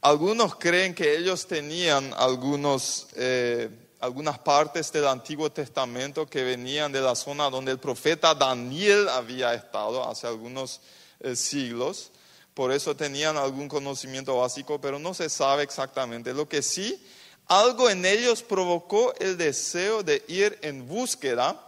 Algunos 0.01 0.55
creen 0.55 0.93
que 0.93 1.17
ellos 1.17 1.47
tenían 1.47 2.13
algunos, 2.17 3.07
eh, 3.15 3.69
algunas 3.99 4.37
partes 4.39 4.91
del 4.91 5.07
Antiguo 5.07 5.51
Testamento 5.51 6.27
que 6.27 6.43
venían 6.43 6.91
de 6.91 7.01
la 7.01 7.15
zona 7.15 7.49
donde 7.49 7.71
el 7.71 7.79
profeta 7.79 8.35
Daniel 8.35 9.07
había 9.09 9.53
estado 9.53 10.07
hace 10.07 10.27
algunos 10.27 10.81
eh, 11.21 11.35
siglos. 11.35 12.11
Por 12.53 12.71
eso 12.71 12.95
tenían 12.95 13.37
algún 13.37 13.67
conocimiento 13.67 14.37
básico, 14.37 14.79
pero 14.79 14.99
no 14.99 15.13
se 15.13 15.29
sabe 15.29 15.63
exactamente. 15.63 16.33
Lo 16.33 16.47
que 16.47 16.61
sí, 16.61 17.01
algo 17.47 17.89
en 17.89 18.05
ellos 18.05 18.43
provocó 18.43 19.13
el 19.19 19.37
deseo 19.37 20.03
de 20.03 20.23
ir 20.27 20.57
en 20.61 20.87
búsqueda 20.87 21.61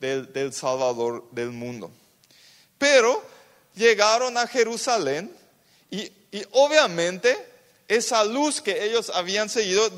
del, 0.00 0.52
Salvador 0.52 1.28
del 1.32 1.50
mundo. 1.50 1.90
Pero 2.78 3.22
llegaron 3.74 4.36
a 4.38 4.46
Jerusalén 4.46 5.30
y, 5.90 6.10
obviamente 6.52 7.36
esa 7.88 8.22
luz 8.22 8.60
que 8.60 8.84
ellos 8.84 9.10
habían 9.14 9.48
seguido 9.48 9.90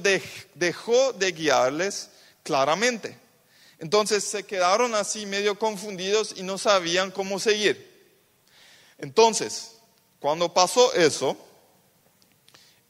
dejó 0.55 1.13
de 1.13 1.33
guiarles 1.33 2.11
claramente. 2.45 3.19
Entonces 3.81 4.23
se 4.23 4.45
quedaron 4.45 4.95
así 4.95 5.27
medio 5.27 5.59
confundidos 5.59 6.35
y 6.37 6.45
no 6.45 6.57
sabían 6.57 7.11
cómo 7.11 7.41
seguir. 7.41 7.91
Entonces, 8.99 9.73
cuando 10.21 10.55
pasó 10.55 10.93
eso, 10.93 11.37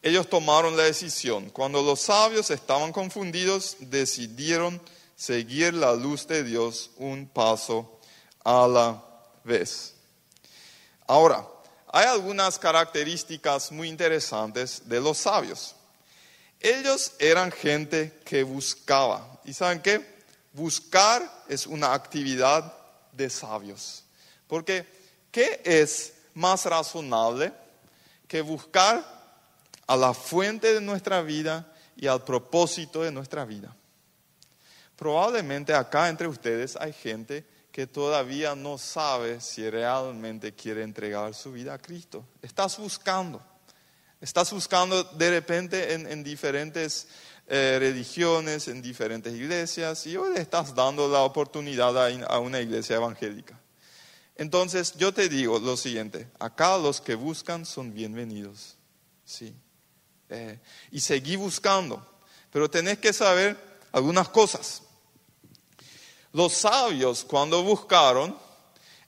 ellos 0.02 0.28
tomaron 0.28 0.76
la 0.76 0.82
decisión. 0.82 1.48
Cuando 1.50 1.80
los 1.82 2.00
sabios 2.00 2.50
estaban 2.50 2.92
confundidos, 2.92 3.76
decidieron 3.78 4.82
seguir 5.16 5.74
la 5.74 5.94
luz 5.94 6.26
de 6.26 6.42
Dios 6.42 6.90
un 6.96 7.26
paso 7.26 7.98
a 8.42 8.66
la 8.66 9.09
vez. 9.44 9.94
Ahora, 11.06 11.46
hay 11.92 12.06
algunas 12.06 12.58
características 12.58 13.72
muy 13.72 13.88
interesantes 13.88 14.88
de 14.88 15.00
los 15.00 15.18
sabios. 15.18 15.74
Ellos 16.60 17.12
eran 17.18 17.50
gente 17.50 18.20
que 18.24 18.42
buscaba. 18.42 19.40
¿Y 19.44 19.54
saben 19.54 19.80
qué? 19.80 20.20
Buscar 20.52 21.44
es 21.48 21.66
una 21.66 21.94
actividad 21.94 22.72
de 23.12 23.30
sabios. 23.30 24.04
Porque, 24.46 24.86
¿qué 25.32 25.60
es 25.64 26.12
más 26.34 26.64
razonable 26.64 27.52
que 28.28 28.42
buscar 28.42 29.04
a 29.86 29.96
la 29.96 30.14
fuente 30.14 30.72
de 30.72 30.80
nuestra 30.80 31.20
vida 31.20 31.66
y 31.96 32.06
al 32.06 32.22
propósito 32.22 33.02
de 33.02 33.10
nuestra 33.10 33.44
vida. 33.44 33.74
Probablemente 34.94 35.74
acá 35.74 36.08
entre 36.08 36.28
ustedes 36.28 36.76
hay 36.76 36.92
gente 36.92 37.44
que 37.72 37.86
todavía 37.86 38.54
no 38.54 38.78
sabe 38.78 39.40
si 39.40 39.68
realmente 39.68 40.54
quiere 40.54 40.82
entregar 40.82 41.34
su 41.34 41.52
vida 41.52 41.74
a 41.74 41.78
Cristo. 41.78 42.24
Estás 42.42 42.78
buscando. 42.78 43.42
Estás 44.20 44.52
buscando 44.52 45.02
de 45.04 45.30
repente 45.30 45.94
en, 45.94 46.06
en 46.06 46.22
diferentes 46.22 47.08
eh, 47.46 47.76
religiones, 47.78 48.68
en 48.68 48.82
diferentes 48.82 49.32
iglesias, 49.32 50.06
y 50.06 50.16
hoy 50.16 50.34
le 50.34 50.40
estás 50.40 50.74
dando 50.74 51.08
la 51.08 51.20
oportunidad 51.20 51.96
a, 51.96 52.08
a 52.26 52.38
una 52.38 52.60
iglesia 52.60 52.96
evangélica. 52.96 53.58
Entonces 54.36 54.94
yo 54.96 55.12
te 55.12 55.28
digo 55.28 55.58
lo 55.58 55.76
siguiente, 55.76 56.28
acá 56.38 56.76
los 56.78 57.00
que 57.00 57.14
buscan 57.14 57.66
son 57.66 57.92
bienvenidos. 57.92 58.76
Sí. 59.24 59.54
Eh, 60.28 60.58
y 60.90 61.00
seguí 61.00 61.36
buscando, 61.36 62.06
pero 62.50 62.70
tenés 62.70 62.98
que 62.98 63.12
saber 63.12 63.56
algunas 63.92 64.28
cosas. 64.28 64.82
Los 66.32 66.52
sabios 66.52 67.24
cuando 67.24 67.62
buscaron, 67.62 68.36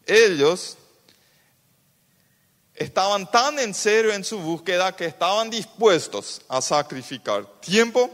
ellos 0.06 0.76
estaban 2.74 3.30
tan 3.30 3.58
en 3.58 3.74
serio 3.74 4.12
en 4.12 4.24
su 4.24 4.38
búsqueda 4.38 4.96
que 4.96 5.06
estaban 5.06 5.50
dispuestos 5.50 6.42
a 6.48 6.60
sacrificar 6.60 7.46
tiempo, 7.60 8.10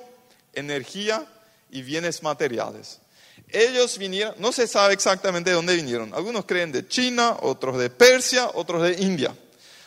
energía 0.52 1.26
y 1.70 1.82
bienes 1.82 2.22
materiales. 2.22 3.00
Ellos 3.48 3.96
vinieron, 3.96 4.34
no 4.38 4.52
se 4.52 4.66
sabe 4.66 4.92
exactamente 4.92 5.50
de 5.50 5.56
dónde 5.56 5.74
vinieron. 5.74 6.12
Algunos 6.12 6.44
creen 6.44 6.70
de 6.70 6.86
China, 6.86 7.36
otros 7.40 7.78
de 7.78 7.88
Persia, 7.88 8.50
otros 8.52 8.82
de 8.82 9.00
India. 9.00 9.34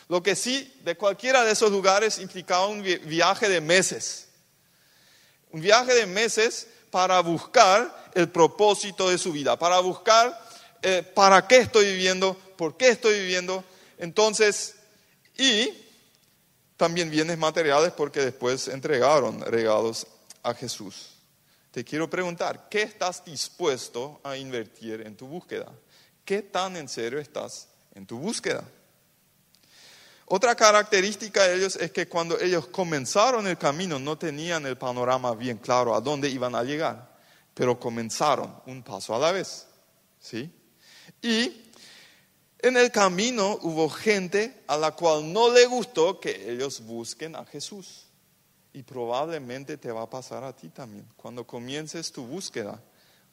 Lo 0.08 0.22
que 0.22 0.34
sí, 0.34 0.72
de 0.82 0.96
cualquiera 0.96 1.44
de 1.44 1.52
esos 1.52 1.70
lugares 1.70 2.18
implicaba 2.18 2.66
un 2.66 2.82
viaje 2.82 3.48
de 3.48 3.60
meses. 3.60 4.28
Un 5.52 5.60
viaje 5.60 5.94
de 5.94 6.06
meses 6.06 6.66
para 6.90 7.20
buscar 7.20 8.01
el 8.14 8.28
propósito 8.28 9.08
de 9.08 9.18
su 9.18 9.32
vida, 9.32 9.58
para 9.58 9.80
buscar 9.80 10.38
eh, 10.82 11.02
para 11.02 11.46
qué 11.46 11.58
estoy 11.58 11.86
viviendo, 11.86 12.36
por 12.56 12.76
qué 12.76 12.88
estoy 12.88 13.20
viviendo. 13.20 13.64
Entonces, 13.98 14.74
y 15.38 15.70
también 16.76 17.10
bienes 17.10 17.38
materiales 17.38 17.92
porque 17.92 18.20
después 18.20 18.66
entregaron 18.68 19.40
regalos 19.42 20.06
a 20.42 20.52
Jesús. 20.54 21.10
Te 21.70 21.84
quiero 21.84 22.10
preguntar, 22.10 22.68
¿qué 22.68 22.82
estás 22.82 23.24
dispuesto 23.24 24.20
a 24.24 24.36
invertir 24.36 25.00
en 25.06 25.16
tu 25.16 25.26
búsqueda? 25.26 25.72
¿Qué 26.24 26.42
tan 26.42 26.76
en 26.76 26.88
serio 26.88 27.18
estás 27.18 27.68
en 27.94 28.04
tu 28.06 28.18
búsqueda? 28.18 28.64
Otra 30.26 30.54
característica 30.54 31.44
de 31.44 31.56
ellos 31.56 31.76
es 31.76 31.92
que 31.92 32.08
cuando 32.08 32.40
ellos 32.40 32.66
comenzaron 32.66 33.46
el 33.46 33.58
camino 33.58 33.98
no 33.98 34.18
tenían 34.18 34.66
el 34.66 34.76
panorama 34.76 35.34
bien 35.34 35.58
claro 35.58 35.94
a 35.94 36.00
dónde 36.00 36.28
iban 36.28 36.54
a 36.54 36.62
llegar, 36.62 37.11
pero 37.54 37.78
comenzaron 37.78 38.54
un 38.66 38.82
paso 38.82 39.14
a 39.14 39.18
la 39.18 39.32
vez. 39.32 39.66
¿Sí? 40.18 40.50
Y 41.20 41.70
en 42.58 42.76
el 42.76 42.90
camino 42.90 43.58
hubo 43.62 43.88
gente 43.88 44.62
a 44.66 44.76
la 44.76 44.92
cual 44.92 45.32
no 45.32 45.52
le 45.52 45.66
gustó 45.66 46.20
que 46.20 46.52
ellos 46.52 46.80
busquen 46.80 47.36
a 47.36 47.44
Jesús. 47.44 48.06
Y 48.72 48.82
probablemente 48.82 49.76
te 49.76 49.92
va 49.92 50.02
a 50.02 50.10
pasar 50.10 50.44
a 50.44 50.54
ti 50.54 50.68
también. 50.68 51.06
Cuando 51.16 51.46
comiences 51.46 52.10
tu 52.10 52.24
búsqueda, 52.24 52.82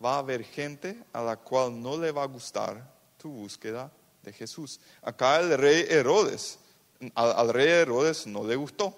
va 0.04 0.16
a 0.16 0.20
haber 0.20 0.44
gente 0.44 1.04
a 1.14 1.22
la 1.22 1.38
cual 1.38 1.82
no 1.82 1.98
le 1.98 2.12
va 2.12 2.24
a 2.24 2.28
gustar 2.28 2.94
tu 3.18 3.30
búsqueda 3.30 3.92
de 4.24 4.34
Jesús. 4.34 4.80
Acá 5.02 5.40
el 5.40 5.58
rey 5.58 5.86
Herodes 5.88 6.60
al, 7.16 7.54
rey 7.54 7.68
Herodes 7.68 8.28
no 8.28 8.44
le 8.44 8.56
gustó. 8.56 8.98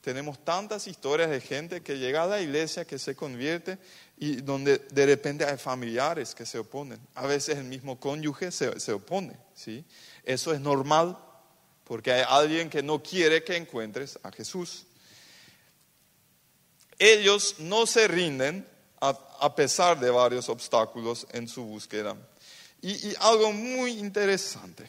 Tenemos 0.00 0.42
tantas 0.44 0.86
historias 0.86 1.28
de 1.28 1.40
gente 1.40 1.82
que 1.82 1.98
llega 1.98 2.22
a 2.22 2.26
la 2.26 2.40
iglesia, 2.40 2.86
que 2.86 2.98
se 2.98 3.14
convierte 3.14 3.78
y 4.22 4.42
donde 4.42 4.76
de 4.76 5.06
repente 5.06 5.46
hay 5.46 5.56
familiares 5.56 6.34
que 6.34 6.44
se 6.44 6.58
oponen. 6.58 7.00
A 7.14 7.26
veces 7.26 7.56
el 7.56 7.64
mismo 7.64 7.98
cónyuge 7.98 8.52
se, 8.52 8.78
se 8.78 8.92
opone. 8.92 9.34
¿sí? 9.54 9.82
Eso 10.22 10.52
es 10.52 10.60
normal 10.60 11.16
porque 11.84 12.12
hay 12.12 12.24
alguien 12.28 12.68
que 12.68 12.82
no 12.82 13.02
quiere 13.02 13.42
que 13.42 13.56
encuentres 13.56 14.18
a 14.22 14.30
Jesús. 14.30 14.84
Ellos 16.98 17.56
no 17.60 17.86
se 17.86 18.06
rinden 18.08 18.68
a, 19.00 19.18
a 19.40 19.54
pesar 19.54 19.98
de 19.98 20.10
varios 20.10 20.50
obstáculos 20.50 21.26
en 21.32 21.48
su 21.48 21.64
búsqueda. 21.64 22.14
Y, 22.82 22.90
y 23.08 23.14
algo 23.20 23.54
muy 23.54 23.92
interesante. 23.92 24.86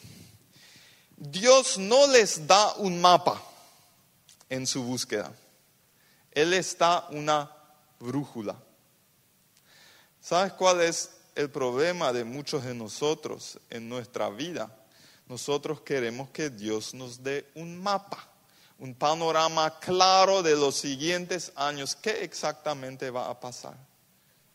Dios 1.16 1.78
no 1.78 2.06
les 2.08 2.46
da 2.46 2.74
un 2.74 3.00
mapa 3.00 3.42
en 4.50 4.68
su 4.68 4.84
búsqueda. 4.84 5.34
Él 6.34 6.50
les 6.50 6.78
da 6.78 7.08
una 7.12 7.50
brújula. 7.98 8.62
¿Sabes 10.22 10.54
cuál 10.54 10.82
es 10.82 11.10
el 11.34 11.50
problema 11.50 12.14
de 12.14 12.24
muchos 12.24 12.64
de 12.64 12.76
nosotros 12.76 13.60
en 13.72 13.90
nuestra 13.90 14.30
vida? 14.30 14.74
Nosotros 15.28 15.82
queremos 15.82 16.30
que 16.30 16.52
Dios 16.52 16.94
nos 16.94 17.24
dé 17.24 17.50
un 17.56 17.82
mapa, 17.82 18.30
un 18.78 18.94
panorama 18.94 19.80
claro 19.80 20.44
de 20.44 20.56
los 20.56 20.76
siguientes 20.76 21.52
años, 21.56 21.96
qué 21.96 22.24
exactamente 22.24 23.10
va 23.10 23.30
a 23.30 23.40
pasar. 23.40 23.76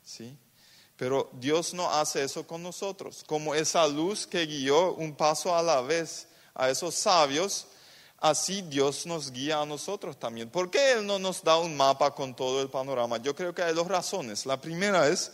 ¿Sí? 0.05 0.39
Pero 0.97 1.31
Dios 1.33 1.75
no 1.75 1.91
hace 1.93 2.23
eso 2.23 2.47
con 2.47 2.63
nosotros, 2.63 3.25
como 3.27 3.53
esa 3.53 3.89
luz 3.89 4.25
que 4.25 4.47
guió 4.47 4.95
un 4.95 5.17
paso 5.17 5.55
a 5.55 5.63
la 5.63 5.81
vez 5.81 6.29
a 6.55 6.71
esos 6.71 6.95
sabios, 6.95 7.67
así 8.19 8.63
Dios 8.63 9.05
nos 9.05 9.31
guía 9.31 9.61
a 9.61 9.67
nosotros 9.67 10.19
también. 10.19 10.49
¿Por 10.49 10.71
qué 10.71 10.93
Él 10.93 11.07
no 11.07 11.19
nos 11.19 11.43
da 11.43 11.59
un 11.59 11.77
mapa 11.77 12.15
con 12.15 12.35
todo 12.35 12.63
el 12.63 12.71
panorama? 12.71 13.19
Yo 13.19 13.35
creo 13.35 13.55
que 13.55 13.63
hay 13.63 13.75
dos 13.75 13.89
razones. 13.89 14.47
La 14.47 14.61
primera 14.61 15.09
es, 15.09 15.33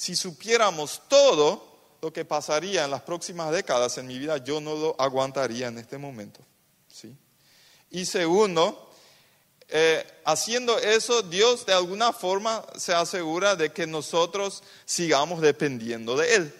si 0.00 0.16
supiéramos 0.16 1.02
todo 1.08 1.96
lo 2.00 2.10
que 2.10 2.24
pasaría 2.24 2.86
en 2.86 2.90
las 2.90 3.02
próximas 3.02 3.52
décadas 3.52 3.98
en 3.98 4.06
mi 4.06 4.18
vida, 4.18 4.38
yo 4.38 4.58
no 4.58 4.74
lo 4.74 4.96
aguantaría 4.98 5.66
en 5.66 5.76
este 5.76 5.98
momento. 5.98 6.40
¿sí? 6.90 7.14
Y 7.90 8.06
segundo, 8.06 8.90
eh, 9.68 10.02
haciendo 10.24 10.78
eso, 10.78 11.20
Dios 11.20 11.66
de 11.66 11.74
alguna 11.74 12.14
forma 12.14 12.64
se 12.78 12.94
asegura 12.94 13.56
de 13.56 13.74
que 13.74 13.86
nosotros 13.86 14.62
sigamos 14.86 15.42
dependiendo 15.42 16.16
de 16.16 16.34
Él. 16.34 16.54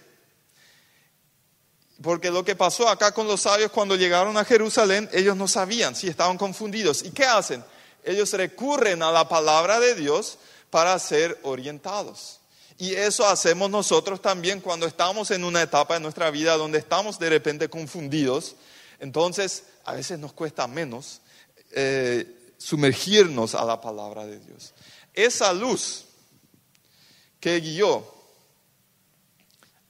Porque 2.02 2.30
lo 2.30 2.44
que 2.44 2.56
pasó 2.56 2.90
acá 2.90 3.12
con 3.14 3.26
los 3.26 3.40
sabios 3.40 3.70
cuando 3.70 3.96
llegaron 3.96 4.36
a 4.36 4.44
Jerusalén, 4.44 5.08
ellos 5.14 5.34
no 5.34 5.48
sabían, 5.48 5.96
si 5.96 6.08
estaban 6.08 6.36
confundidos. 6.36 7.02
¿Y 7.04 7.10
qué 7.10 7.24
hacen? 7.24 7.64
Ellos 8.04 8.34
recurren 8.34 9.02
a 9.02 9.10
la 9.10 9.26
palabra 9.30 9.80
de 9.80 9.94
Dios 9.94 10.36
para 10.68 10.98
ser 10.98 11.40
orientados. 11.42 12.39
Y 12.80 12.94
eso 12.94 13.26
hacemos 13.26 13.68
nosotros 13.68 14.22
también 14.22 14.62
cuando 14.62 14.86
estamos 14.86 15.30
en 15.30 15.44
una 15.44 15.60
etapa 15.60 15.94
de 15.94 16.00
nuestra 16.00 16.30
vida 16.30 16.56
donde 16.56 16.78
estamos 16.78 17.18
de 17.18 17.28
repente 17.28 17.68
confundidos. 17.68 18.56
Entonces, 18.98 19.64
a 19.84 19.92
veces 19.92 20.18
nos 20.18 20.32
cuesta 20.32 20.66
menos 20.66 21.20
eh, 21.72 22.54
sumergirnos 22.56 23.54
a 23.54 23.66
la 23.66 23.82
palabra 23.82 24.24
de 24.24 24.38
Dios. 24.38 24.72
Esa 25.12 25.52
luz 25.52 26.06
que 27.38 27.60
guió 27.60 28.02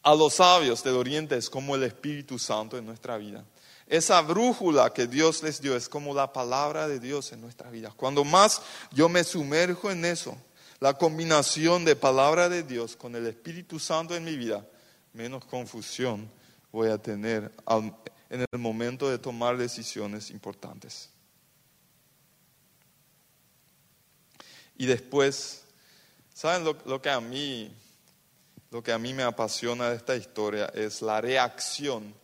a 0.02 0.12
los 0.16 0.34
sabios 0.34 0.82
del 0.82 0.96
Oriente 0.96 1.36
es 1.36 1.48
como 1.48 1.76
el 1.76 1.84
Espíritu 1.84 2.40
Santo 2.40 2.76
en 2.76 2.86
nuestra 2.86 3.18
vida. 3.18 3.44
Esa 3.86 4.20
brújula 4.20 4.92
que 4.92 5.06
Dios 5.06 5.44
les 5.44 5.60
dio 5.60 5.76
es 5.76 5.88
como 5.88 6.12
la 6.12 6.32
palabra 6.32 6.88
de 6.88 6.98
Dios 6.98 7.30
en 7.30 7.40
nuestra 7.40 7.70
vida. 7.70 7.92
Cuando 7.96 8.24
más 8.24 8.60
yo 8.90 9.08
me 9.08 9.22
sumerjo 9.22 9.92
en 9.92 10.04
eso, 10.04 10.36
la 10.80 10.94
combinación 10.94 11.84
de 11.84 11.94
palabra 11.94 12.48
de 12.48 12.62
Dios 12.62 12.96
con 12.96 13.14
el 13.14 13.26
Espíritu 13.26 13.78
Santo 13.78 14.16
en 14.16 14.24
mi 14.24 14.36
vida, 14.36 14.66
menos 15.12 15.44
confusión 15.44 16.30
voy 16.72 16.88
a 16.88 16.98
tener 16.98 17.52
en 18.30 18.46
el 18.50 18.58
momento 18.58 19.10
de 19.10 19.18
tomar 19.18 19.58
decisiones 19.58 20.30
importantes. 20.30 21.10
Y 24.78 24.86
después, 24.86 25.64
¿saben 26.32 26.64
lo, 26.64 27.02
que 27.02 27.10
a 27.10 27.20
mí 27.20 27.70
lo 28.70 28.82
que 28.82 28.92
a 28.92 28.98
mí 28.98 29.12
me 29.12 29.24
apasiona 29.24 29.90
de 29.90 29.96
esta 29.96 30.16
historia 30.16 30.66
es 30.74 31.02
la 31.02 31.20
reacción 31.20 32.14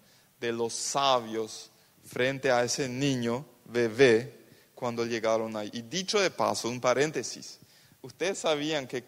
de 0.41 0.53
los 0.53 0.73
sabios 0.73 1.71
frente 2.07 2.51
a 2.51 2.63
ese 2.63 2.89
niño 2.89 3.45
bebé 3.65 4.47
cuando 4.75 5.05
llegaron 5.05 5.57
ahí. 5.57 5.71
Y 5.73 5.83
dicho 5.83 6.21
de 6.21 6.31
paso, 6.31 6.69
un 6.69 6.81
paréntesis, 6.81 7.59
ustedes 8.03 8.39
sabían 8.39 8.87
que 8.87 9.05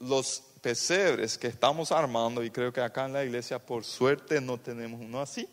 los 0.00 0.42
pesebres 0.60 1.38
que 1.38 1.46
estamos 1.46 1.92
armando, 1.92 2.42
y 2.42 2.50
creo 2.50 2.72
que 2.72 2.80
acá 2.80 3.06
en 3.06 3.12
la 3.12 3.24
iglesia 3.24 3.58
por 3.58 3.84
suerte 3.84 4.40
no 4.40 4.58
tenemos 4.58 5.00
uno 5.00 5.20
así, 5.20 5.48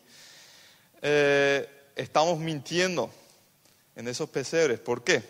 eh, 1.02 1.68
estamos 1.94 2.38
mintiendo 2.38 3.10
en 3.94 4.08
esos 4.08 4.28
pesebres. 4.28 4.80
¿Por 4.80 5.04
qué? 5.04 5.22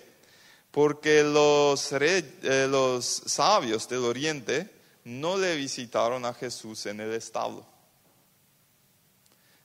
Porque 0.70 1.22
los, 1.22 1.92
eh, 1.92 2.66
los 2.68 3.04
sabios 3.04 3.88
del 3.88 4.04
oriente 4.04 4.70
no 5.04 5.36
le 5.36 5.56
visitaron 5.56 6.24
a 6.24 6.34
Jesús 6.34 6.86
en 6.86 7.00
el 7.00 7.12
establo. 7.12 7.64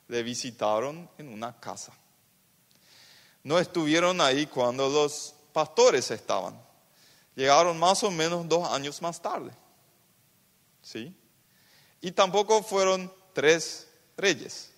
Le 0.08 0.22
visitaron 0.22 1.08
en 1.18 1.28
una 1.28 1.58
casa. 1.58 1.92
No 3.42 3.58
estuvieron 3.58 4.20
ahí 4.20 4.46
cuando 4.46 4.88
los 4.88 5.34
pastores 5.52 6.10
estaban. 6.10 6.60
Llegaron 7.40 7.78
más 7.78 8.02
o 8.02 8.10
menos 8.10 8.46
dos 8.46 8.70
años 8.70 9.00
más 9.00 9.18
tarde. 9.22 9.50
¿Sí? 10.82 11.16
Y 12.02 12.12
tampoco 12.12 12.62
fueron 12.62 13.10
tres 13.32 13.88
reyes. 14.14 14.70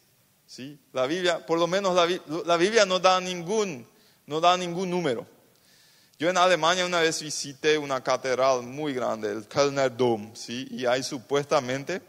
¿sí? 0.46 0.79
La 0.92 1.07
Biblia, 1.07 1.44
por 1.44 1.59
lo 1.59 1.66
menos 1.66 1.92
la, 1.96 2.07
la 2.44 2.57
Biblia 2.57 2.87
no 2.87 3.01
da 3.01 3.20
ningún, 3.20 3.85
no 4.27 4.40
da 4.40 4.57
ningún 4.57 4.90
número. 4.90 5.27
Yo 6.20 6.31
en 6.31 6.37
Alemania 6.37 6.87
una 6.87 7.01
vez 7.01 7.20
visité 7.20 7.77
una 7.77 8.01
catedral 8.01 8.62
muy 8.62 8.94
grande, 8.94 9.33
el 9.33 9.48
Kölner 9.48 9.96
Dom, 9.96 10.33
¿sí? 10.37 10.68
y 10.70 10.87
ahí 10.87 11.03
supuestamente 11.03 12.01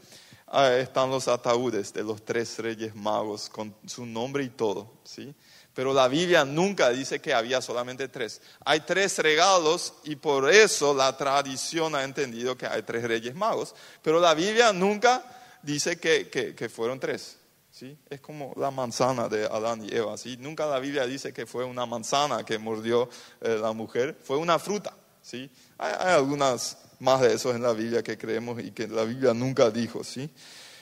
ah, 0.46 0.72
están 0.76 1.10
los 1.10 1.28
ataúdes 1.28 1.92
de 1.92 2.04
los 2.04 2.24
tres 2.24 2.60
reyes 2.60 2.94
magos 2.94 3.50
con 3.50 3.76
su 3.88 4.06
nombre 4.06 4.44
y 4.44 4.50
todo. 4.50 4.88
¿sí? 5.04 5.34
Pero 5.74 5.92
la 5.92 6.08
Biblia 6.08 6.46
nunca 6.46 6.90
dice 6.92 7.20
que 7.20 7.34
había 7.34 7.60
solamente 7.62 8.08
tres. 8.08 8.42
Hay 8.64 8.82
tres 8.82 9.18
regalos 9.18 9.96
y 10.04 10.16
por 10.16 10.52
eso 10.52 10.94
la 10.94 11.18
tradición 11.18 11.96
ha 11.96 12.04
entendido 12.04 12.56
que 12.56 12.68
hay 12.68 12.84
tres 12.84 13.04
reyes 13.04 13.34
magos. 13.34 13.74
Pero 14.04 14.20
la 14.20 14.36
Biblia 14.36 14.72
nunca 14.72 15.24
dice 15.64 15.98
que, 15.98 16.30
que- 16.30 16.70
fueron 16.70 17.00
tres. 17.00 17.38
¿sí? 17.72 17.98
Es 18.08 18.22
como 18.22 18.54
la 18.56 18.70
manzana 18.70 19.28
de 19.28 19.46
Adán 19.46 19.84
y 19.84 19.96
Eva. 19.96 20.16
¿sí? 20.16 20.38
Nunca 20.38 20.68
la 20.68 20.78
Biblia 20.78 21.08
dice 21.08 21.34
que 21.34 21.48
fue 21.48 21.64
una 21.66 21.88
manzana 21.88 22.46
que 22.46 22.60
mordió 22.60 23.10
eh, 23.42 23.58
la 23.60 23.72
mujer, 23.72 24.16
fue 24.24 24.38
una 24.38 24.60
fruta. 24.60 24.94
¿sí? 25.24 25.50
Hay, 25.80 25.94
hay 26.00 26.14
algunas 26.14 26.78
más 27.00 27.22
de 27.22 27.34
esos 27.34 27.56
en 27.56 27.64
la 27.64 27.74
Biblia 27.74 28.04
que 28.04 28.16
creemos 28.16 28.62
y 28.62 28.70
que 28.72 28.88
la 28.88 29.06
Biblia 29.06 29.34
nunca 29.34 29.72
dijo. 29.72 30.04
¿sí? 30.04 30.30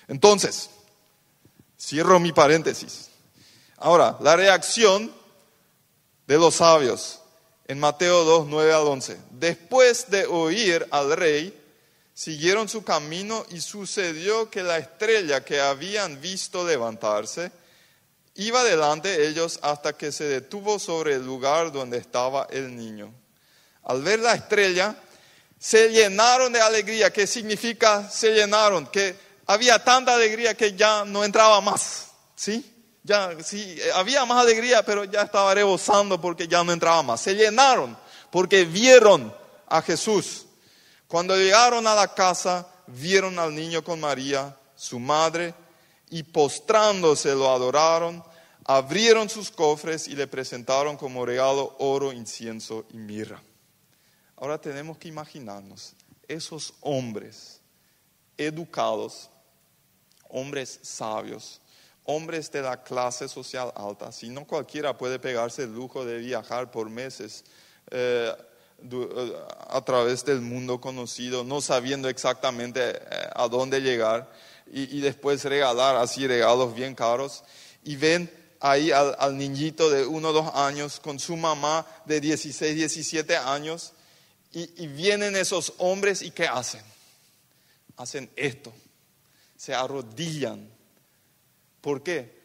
Entonces, 0.09 0.69
cierro 1.79 2.19
mi 2.19 2.33
paréntesis. 2.33 3.07
Ahora, 3.81 4.15
la 4.21 4.35
reacción 4.35 5.11
de 6.27 6.37
los 6.37 6.55
sabios 6.55 7.19
en 7.67 7.79
Mateo 7.79 8.23
2, 8.23 8.45
9 8.47 8.73
al 8.73 8.83
11. 8.83 9.19
Después 9.31 10.11
de 10.11 10.27
oír 10.27 10.87
al 10.91 11.17
rey, 11.17 11.59
siguieron 12.13 12.69
su 12.69 12.83
camino 12.83 13.43
y 13.49 13.59
sucedió 13.59 14.51
que 14.51 14.61
la 14.61 14.77
estrella 14.77 15.43
que 15.43 15.59
habían 15.59 16.21
visto 16.21 16.63
levantarse 16.63 17.51
iba 18.35 18.63
delante 18.63 19.17
de 19.17 19.27
ellos 19.27 19.57
hasta 19.63 19.93
que 19.93 20.11
se 20.11 20.25
detuvo 20.25 20.77
sobre 20.77 21.15
el 21.15 21.25
lugar 21.25 21.71
donde 21.71 21.97
estaba 21.97 22.47
el 22.51 22.75
niño. 22.75 23.11
Al 23.83 24.03
ver 24.03 24.19
la 24.19 24.35
estrella, 24.35 24.95
se 25.57 25.89
llenaron 25.89 26.53
de 26.53 26.61
alegría. 26.61 27.11
¿Qué 27.11 27.25
significa 27.25 28.07
se 28.07 28.31
llenaron? 28.31 28.85
Que 28.85 29.15
había 29.47 29.83
tanta 29.83 30.13
alegría 30.13 30.53
que 30.53 30.73
ya 30.73 31.03
no 31.03 31.23
entraba 31.23 31.59
más. 31.61 32.09
¿Sí? 32.35 32.71
Ya, 33.03 33.35
sí, 33.43 33.77
eh, 33.79 33.91
había 33.95 34.25
más 34.25 34.43
alegría, 34.43 34.83
pero 34.83 35.03
ya 35.05 35.23
estaba 35.23 35.53
rebosando 35.53 36.21
porque 36.21 36.47
ya 36.47 36.63
no 36.63 36.71
entraba 36.71 37.01
más. 37.01 37.21
Se 37.21 37.33
llenaron 37.33 37.97
porque 38.29 38.65
vieron 38.65 39.33
a 39.67 39.81
Jesús. 39.81 40.45
Cuando 41.07 41.35
llegaron 41.35 41.87
a 41.87 41.95
la 41.95 42.13
casa, 42.13 42.67
vieron 42.87 43.39
al 43.39 43.53
niño 43.53 43.83
con 43.83 43.99
María, 43.99 44.55
su 44.75 44.99
madre, 44.99 45.53
y 46.09 46.23
postrándose 46.23 47.33
lo 47.33 47.49
adoraron, 47.51 48.23
abrieron 48.65 49.29
sus 49.29 49.49
cofres 49.49 50.07
y 50.07 50.15
le 50.15 50.27
presentaron 50.27 50.97
como 50.97 51.25
regalo 51.25 51.75
oro, 51.79 52.13
incienso 52.13 52.85
y 52.91 52.97
mirra. 52.97 53.41
Ahora 54.37 54.59
tenemos 54.59 54.97
que 54.97 55.07
imaginarnos 55.07 55.93
esos 56.27 56.73
hombres 56.81 57.61
educados, 58.37 59.29
hombres 60.29 60.79
sabios, 60.81 61.61
hombres 62.05 62.51
de 62.51 62.61
la 62.61 62.83
clase 62.83 63.27
social 63.27 63.71
alta. 63.75 64.11
Si 64.11 64.29
no 64.29 64.45
cualquiera 64.45 64.97
puede 64.97 65.19
pegarse 65.19 65.63
el 65.63 65.73
lujo 65.73 66.05
de 66.05 66.17
viajar 66.17 66.71
por 66.71 66.89
meses 66.89 67.43
eh, 67.91 68.33
eh, 68.83 69.33
a 69.69 69.81
través 69.81 70.25
del 70.25 70.41
mundo 70.41 70.81
conocido, 70.81 71.43
no 71.43 71.61
sabiendo 71.61 72.09
exactamente 72.09 72.81
eh, 72.91 73.29
a 73.35 73.47
dónde 73.47 73.79
llegar 73.81 74.31
y, 74.73 75.01
después 75.01 75.43
regalar 75.43 75.97
así 75.97 76.25
regalos 76.27 76.73
bien 76.73 76.95
caros. 76.95 77.43
Y 77.83 77.97
ven 77.97 78.31
ahí 78.61 78.91
al, 78.91 79.37
niñito 79.37 79.89
de 79.89 80.05
uno 80.05 80.29
o 80.29 80.33
dos 80.33 80.55
años 80.55 80.99
con 80.99 81.19
su 81.19 81.35
mamá 81.35 81.85
de 82.05 82.21
16, 82.21 82.75
17 82.75 83.35
años 83.35 83.93
y 84.53 84.87
vienen 84.87 85.35
esos 85.35 85.73
hombres 85.77 86.21
y 86.21 86.31
¿qué 86.31 86.47
hacen? 86.47 86.83
Hacen 87.97 88.29
esto, 88.35 88.71
se 89.57 89.73
arrodillan. 89.73 90.69
¿Por 91.81 92.03
qué? 92.03 92.39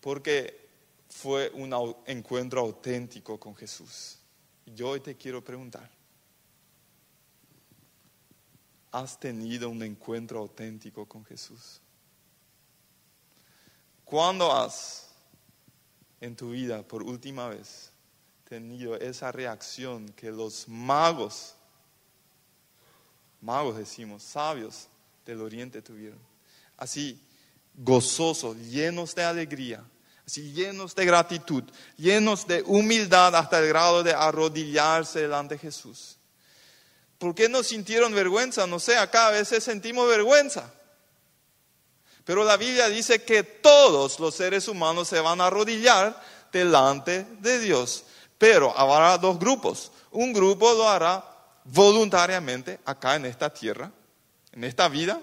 Porque 0.00 0.68
fue 1.10 1.50
un 1.50 1.74
encuentro 2.06 2.60
auténtico 2.60 3.38
con 3.38 3.54
Jesús. 3.54 4.18
Yo 4.66 4.90
hoy 4.90 5.00
te 5.00 5.16
quiero 5.16 5.44
preguntar, 5.44 5.90
¿has 8.90 9.18
tenido 9.20 9.68
un 9.68 9.82
encuentro 9.82 10.38
auténtico 10.38 11.06
con 11.06 11.24
Jesús? 11.24 11.80
¿Cuándo 14.04 14.52
has 14.52 15.10
en 16.20 16.34
tu 16.34 16.50
vida 16.50 16.82
por 16.82 17.02
última 17.02 17.48
vez 17.48 17.92
tenido 18.48 18.96
esa 18.96 19.30
reacción 19.30 20.08
que 20.14 20.30
los 20.30 20.66
magos, 20.66 21.54
magos 23.42 23.76
decimos, 23.76 24.22
sabios 24.22 24.88
del 25.26 25.42
oriente 25.42 25.82
tuvieron? 25.82 26.18
Así, 26.78 27.20
gozosos, 27.78 28.56
llenos 28.56 29.14
de 29.14 29.24
alegría, 29.24 29.82
así 30.26 30.52
llenos 30.52 30.94
de 30.94 31.04
gratitud, 31.04 31.62
llenos 31.96 32.46
de 32.46 32.62
humildad 32.66 33.34
hasta 33.36 33.60
el 33.60 33.68
grado 33.68 34.02
de 34.02 34.12
arrodillarse 34.12 35.20
delante 35.20 35.54
de 35.54 35.60
Jesús. 35.60 36.16
¿Por 37.18 37.34
qué 37.34 37.48
no 37.48 37.62
sintieron 37.62 38.12
vergüenza? 38.14 38.66
No 38.66 38.78
sé, 38.78 38.96
acá 38.96 39.28
a 39.28 39.30
veces 39.30 39.64
sentimos 39.64 40.08
vergüenza. 40.08 40.72
Pero 42.24 42.44
la 42.44 42.56
Biblia 42.56 42.88
dice 42.88 43.22
que 43.22 43.42
todos 43.42 44.20
los 44.20 44.34
seres 44.34 44.68
humanos 44.68 45.08
se 45.08 45.18
van 45.20 45.40
a 45.40 45.46
arrodillar 45.46 46.20
delante 46.52 47.24
de 47.40 47.58
Dios. 47.58 48.04
Pero 48.36 48.76
habrá 48.76 49.18
dos 49.18 49.38
grupos. 49.38 49.90
Un 50.10 50.32
grupo 50.32 50.72
lo 50.74 50.88
hará 50.88 51.24
voluntariamente 51.64 52.78
acá 52.84 53.16
en 53.16 53.26
esta 53.26 53.52
tierra, 53.52 53.90
en 54.52 54.64
esta 54.64 54.88
vida, 54.88 55.20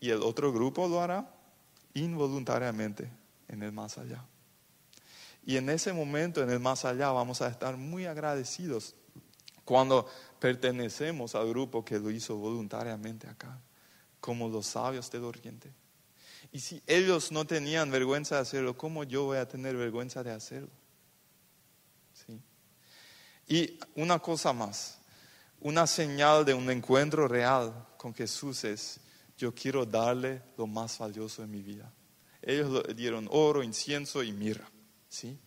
y 0.00 0.10
el 0.10 0.22
otro 0.22 0.52
grupo 0.52 0.88
lo 0.88 1.00
hará 1.00 1.26
involuntariamente 1.94 3.10
en 3.48 3.62
el 3.62 3.72
más 3.72 3.98
allá. 3.98 4.24
Y 5.44 5.56
en 5.56 5.70
ese 5.70 5.92
momento, 5.92 6.42
en 6.42 6.50
el 6.50 6.60
más 6.60 6.84
allá, 6.84 7.10
vamos 7.10 7.40
a 7.42 7.48
estar 7.48 7.76
muy 7.76 8.06
agradecidos 8.06 8.94
cuando 9.64 10.08
pertenecemos 10.38 11.34
al 11.34 11.48
grupo 11.48 11.84
que 11.84 11.98
lo 11.98 12.10
hizo 12.10 12.36
voluntariamente 12.36 13.28
acá, 13.28 13.58
como 14.20 14.48
los 14.48 14.66
sabios 14.66 15.10
del 15.10 15.24
oriente. 15.24 15.72
Y 16.52 16.60
si 16.60 16.82
ellos 16.86 17.30
no 17.30 17.46
tenían 17.46 17.90
vergüenza 17.90 18.36
de 18.36 18.42
hacerlo, 18.42 18.76
¿cómo 18.76 19.04
yo 19.04 19.24
voy 19.24 19.38
a 19.38 19.46
tener 19.46 19.76
vergüenza 19.76 20.22
de 20.22 20.32
hacerlo? 20.32 20.70
¿Sí? 22.14 22.40
Y 23.46 23.78
una 23.94 24.18
cosa 24.18 24.52
más, 24.52 24.98
una 25.60 25.86
señal 25.86 26.44
de 26.44 26.54
un 26.54 26.70
encuentro 26.70 27.28
real 27.28 27.86
con 27.96 28.14
Jesús 28.14 28.64
es, 28.64 29.00
yo 29.40 29.54
quiero 29.54 29.86
darle 29.86 30.42
lo 30.58 30.66
más 30.66 30.98
valioso 30.98 31.40
de 31.40 31.48
mi 31.48 31.62
vida. 31.62 31.90
Ellos 32.42 32.86
le 32.86 32.92
dieron 32.92 33.26
oro, 33.30 33.62
incienso 33.62 34.22
y 34.22 34.32
mirra. 34.32 34.70
¿sí? 35.08 35.38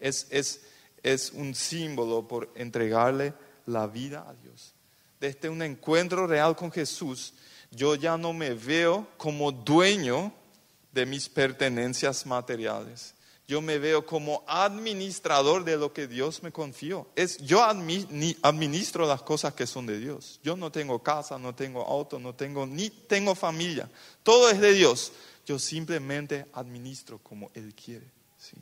Es, 0.00 0.26
es, 0.30 0.62
es 1.02 1.30
un 1.30 1.54
símbolo 1.54 2.26
por 2.26 2.50
entregarle 2.54 3.34
la 3.66 3.86
vida 3.86 4.24
a 4.26 4.32
Dios. 4.32 4.72
Desde 5.20 5.50
un 5.50 5.60
encuentro 5.60 6.26
real 6.26 6.56
con 6.56 6.72
Jesús, 6.72 7.34
yo 7.70 7.96
ya 7.96 8.16
no 8.16 8.32
me 8.32 8.54
veo 8.54 9.06
como 9.18 9.52
dueño 9.52 10.32
de 10.90 11.04
mis 11.04 11.28
pertenencias 11.28 12.24
materiales. 12.24 13.14
Yo 13.46 13.60
me 13.60 13.78
veo 13.78 14.06
como 14.06 14.42
administrador 14.46 15.64
de 15.64 15.76
lo 15.76 15.92
que 15.92 16.06
Dios 16.06 16.42
me 16.42 16.50
confió. 16.50 17.06
Es, 17.14 17.36
yo 17.38 17.60
admi- 17.60 18.06
ni- 18.08 18.36
administro 18.40 19.06
las 19.06 19.22
cosas 19.22 19.52
que 19.52 19.66
son 19.66 19.84
de 19.84 19.98
Dios. 19.98 20.40
Yo 20.42 20.56
no 20.56 20.72
tengo 20.72 21.02
casa, 21.02 21.38
no 21.38 21.54
tengo 21.54 21.82
auto, 21.86 22.18
no 22.18 22.34
tengo 22.34 22.66
ni 22.66 22.88
tengo 22.88 23.34
familia. 23.34 23.90
Todo 24.22 24.48
es 24.48 24.60
de 24.60 24.72
Dios. 24.72 25.12
Yo 25.44 25.58
simplemente 25.58 26.46
administro 26.54 27.18
como 27.18 27.50
Él 27.52 27.74
quiere. 27.74 28.10
¿sí? 28.38 28.56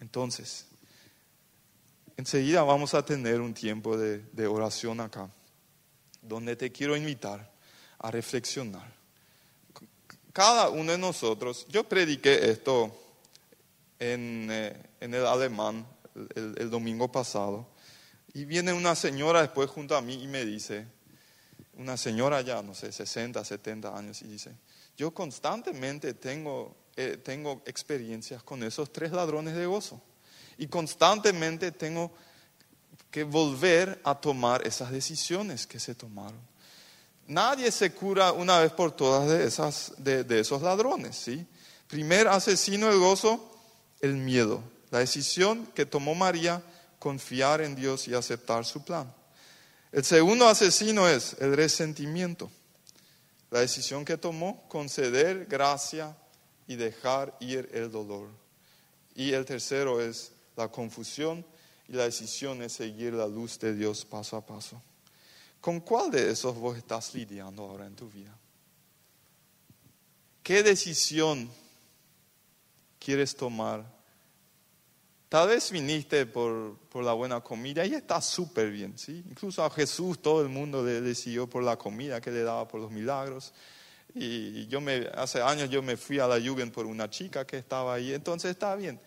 Entonces, 0.00 0.66
enseguida 2.18 2.62
vamos 2.62 2.92
a 2.92 3.04
tener 3.04 3.40
un 3.40 3.54
tiempo 3.54 3.96
de, 3.96 4.18
de 4.32 4.46
oración 4.46 5.00
acá, 5.00 5.30
donde 6.20 6.56
te 6.56 6.70
quiero 6.70 6.94
invitar 6.94 7.50
a 7.98 8.10
reflexionar. 8.10 8.92
Cada 10.32 10.70
uno 10.70 10.92
de 10.92 10.98
nosotros, 10.98 11.66
yo 11.68 11.84
prediqué 11.84 12.50
esto 12.50 12.90
en, 13.98 14.48
eh, 14.50 14.82
el 15.00 15.26
alemán 15.26 15.86
el, 16.34 16.54
el 16.58 16.70
domingo 16.70 17.10
pasado, 17.10 17.66
y 18.34 18.44
viene 18.44 18.72
una 18.72 18.94
señora 18.94 19.42
después 19.42 19.68
junto 19.68 19.96
a 19.96 20.00
mí 20.00 20.22
y 20.22 20.26
me 20.26 20.44
dice, 20.44 20.86
una 21.74 21.96
señora 21.96 22.40
ya, 22.40 22.62
no 22.62 22.74
sé, 22.74 22.92
60, 22.92 23.44
70 23.44 23.96
años, 23.96 24.22
y 24.22 24.26
dice, 24.26 24.52
yo 24.96 25.12
constantemente 25.12 26.14
tengo, 26.14 26.76
eh, 26.96 27.18
tengo 27.22 27.62
experiencias 27.66 28.42
con 28.42 28.62
esos 28.62 28.92
tres 28.92 29.12
ladrones 29.12 29.54
de 29.54 29.66
gozo. 29.66 30.00
Y 30.58 30.66
constantemente 30.66 31.72
tengo 31.72 32.12
que 33.10 33.24
volver 33.24 34.00
a 34.04 34.14
tomar 34.14 34.66
esas 34.66 34.90
decisiones 34.90 35.66
que 35.66 35.80
se 35.80 35.94
tomaron. 35.94 36.40
Nadie 37.26 37.70
se 37.70 37.92
cura 37.92 38.32
una 38.32 38.58
vez 38.58 38.72
por 38.72 38.92
todas 38.92 39.28
de, 39.28 39.46
esas, 39.46 39.92
de, 39.98 40.40
esos 40.40 40.62
ladrones. 40.62 41.16
¿sí? 41.16 41.46
Primer 41.88 42.28
asesino 42.28 42.88
del 42.88 42.98
gozo, 42.98 43.50
el 44.00 44.14
miedo. 44.14 44.62
La 44.90 44.98
decisión 44.98 45.66
que 45.74 45.86
tomó 45.86 46.14
María, 46.14 46.62
confiar 46.98 47.60
en 47.62 47.74
Dios 47.74 48.06
y 48.08 48.14
aceptar 48.14 48.64
su 48.64 48.84
plan. 48.84 49.12
El 49.90 50.04
segundo 50.04 50.46
asesino 50.48 51.08
es 51.08 51.36
el 51.40 51.56
resentimiento. 51.56 52.50
La 53.50 53.60
decisión 53.60 54.04
que 54.04 54.16
tomó, 54.16 54.66
conceder 54.68 55.46
gracia 55.46 56.16
y 56.66 56.76
dejar 56.76 57.36
ir 57.40 57.68
el 57.72 57.90
dolor. 57.90 58.28
Y 59.14 59.32
el 59.32 59.44
tercero 59.44 60.00
es 60.00 60.32
la 60.56 60.68
confusión 60.68 61.44
y 61.88 61.92
la 61.92 62.04
decisión 62.04 62.62
es 62.62 62.72
seguir 62.72 63.12
la 63.12 63.26
luz 63.26 63.58
de 63.58 63.74
Dios 63.74 64.04
paso 64.04 64.36
a 64.36 64.46
paso. 64.46 64.80
¿Con 65.62 65.78
cuál 65.78 66.10
de 66.10 66.32
esos 66.32 66.56
vos 66.56 66.76
estás 66.76 67.14
lidiando 67.14 67.62
ahora 67.62 67.86
en 67.86 67.94
tu 67.94 68.10
vida? 68.10 68.36
¿Qué 70.42 70.64
decisión 70.64 71.48
quieres 72.98 73.36
tomar? 73.36 73.84
Tal 75.28 75.46
vez 75.46 75.70
viniste 75.70 76.26
por, 76.26 76.76
por 76.88 77.04
la 77.04 77.12
buena 77.12 77.40
comida 77.42 77.86
y 77.86 77.94
está 77.94 78.20
súper 78.20 78.72
bien, 78.72 78.98
¿sí? 78.98 79.22
Incluso 79.30 79.64
a 79.64 79.70
Jesús 79.70 80.20
todo 80.20 80.42
el 80.42 80.48
mundo 80.48 80.84
le 80.84 81.00
decidió 81.00 81.48
por 81.48 81.62
la 81.62 81.78
comida 81.78 82.20
que 82.20 82.32
le 82.32 82.42
daba 82.42 82.66
por 82.66 82.80
los 82.80 82.90
milagros. 82.90 83.52
Y 84.16 84.66
yo 84.66 84.80
me, 84.80 85.06
hace 85.14 85.40
años 85.40 85.70
yo 85.70 85.80
me 85.80 85.96
fui 85.96 86.18
a 86.18 86.26
la 86.26 86.40
Jugend 86.40 86.72
por 86.72 86.86
una 86.86 87.08
chica 87.08 87.46
que 87.46 87.58
estaba 87.58 87.94
ahí, 87.94 88.12
entonces 88.12 88.50
está 88.50 88.74
bien. 88.74 89.00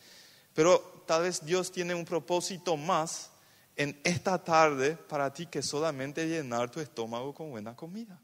Pero 0.54 1.04
tal 1.06 1.24
vez 1.24 1.46
Dios 1.46 1.70
tiene 1.70 1.94
un 1.94 2.06
propósito 2.06 2.78
más 2.78 3.30
en 3.76 4.00
esta 4.04 4.44
tarde 4.44 4.96
para 4.96 5.32
ti 5.34 5.48
que 5.48 5.62
solamente 5.62 6.28
llenar 6.28 6.70
tu 6.70 6.80
estómago 6.80 7.34
con 7.34 7.50
buena 7.50 7.76
comida. 7.76 8.20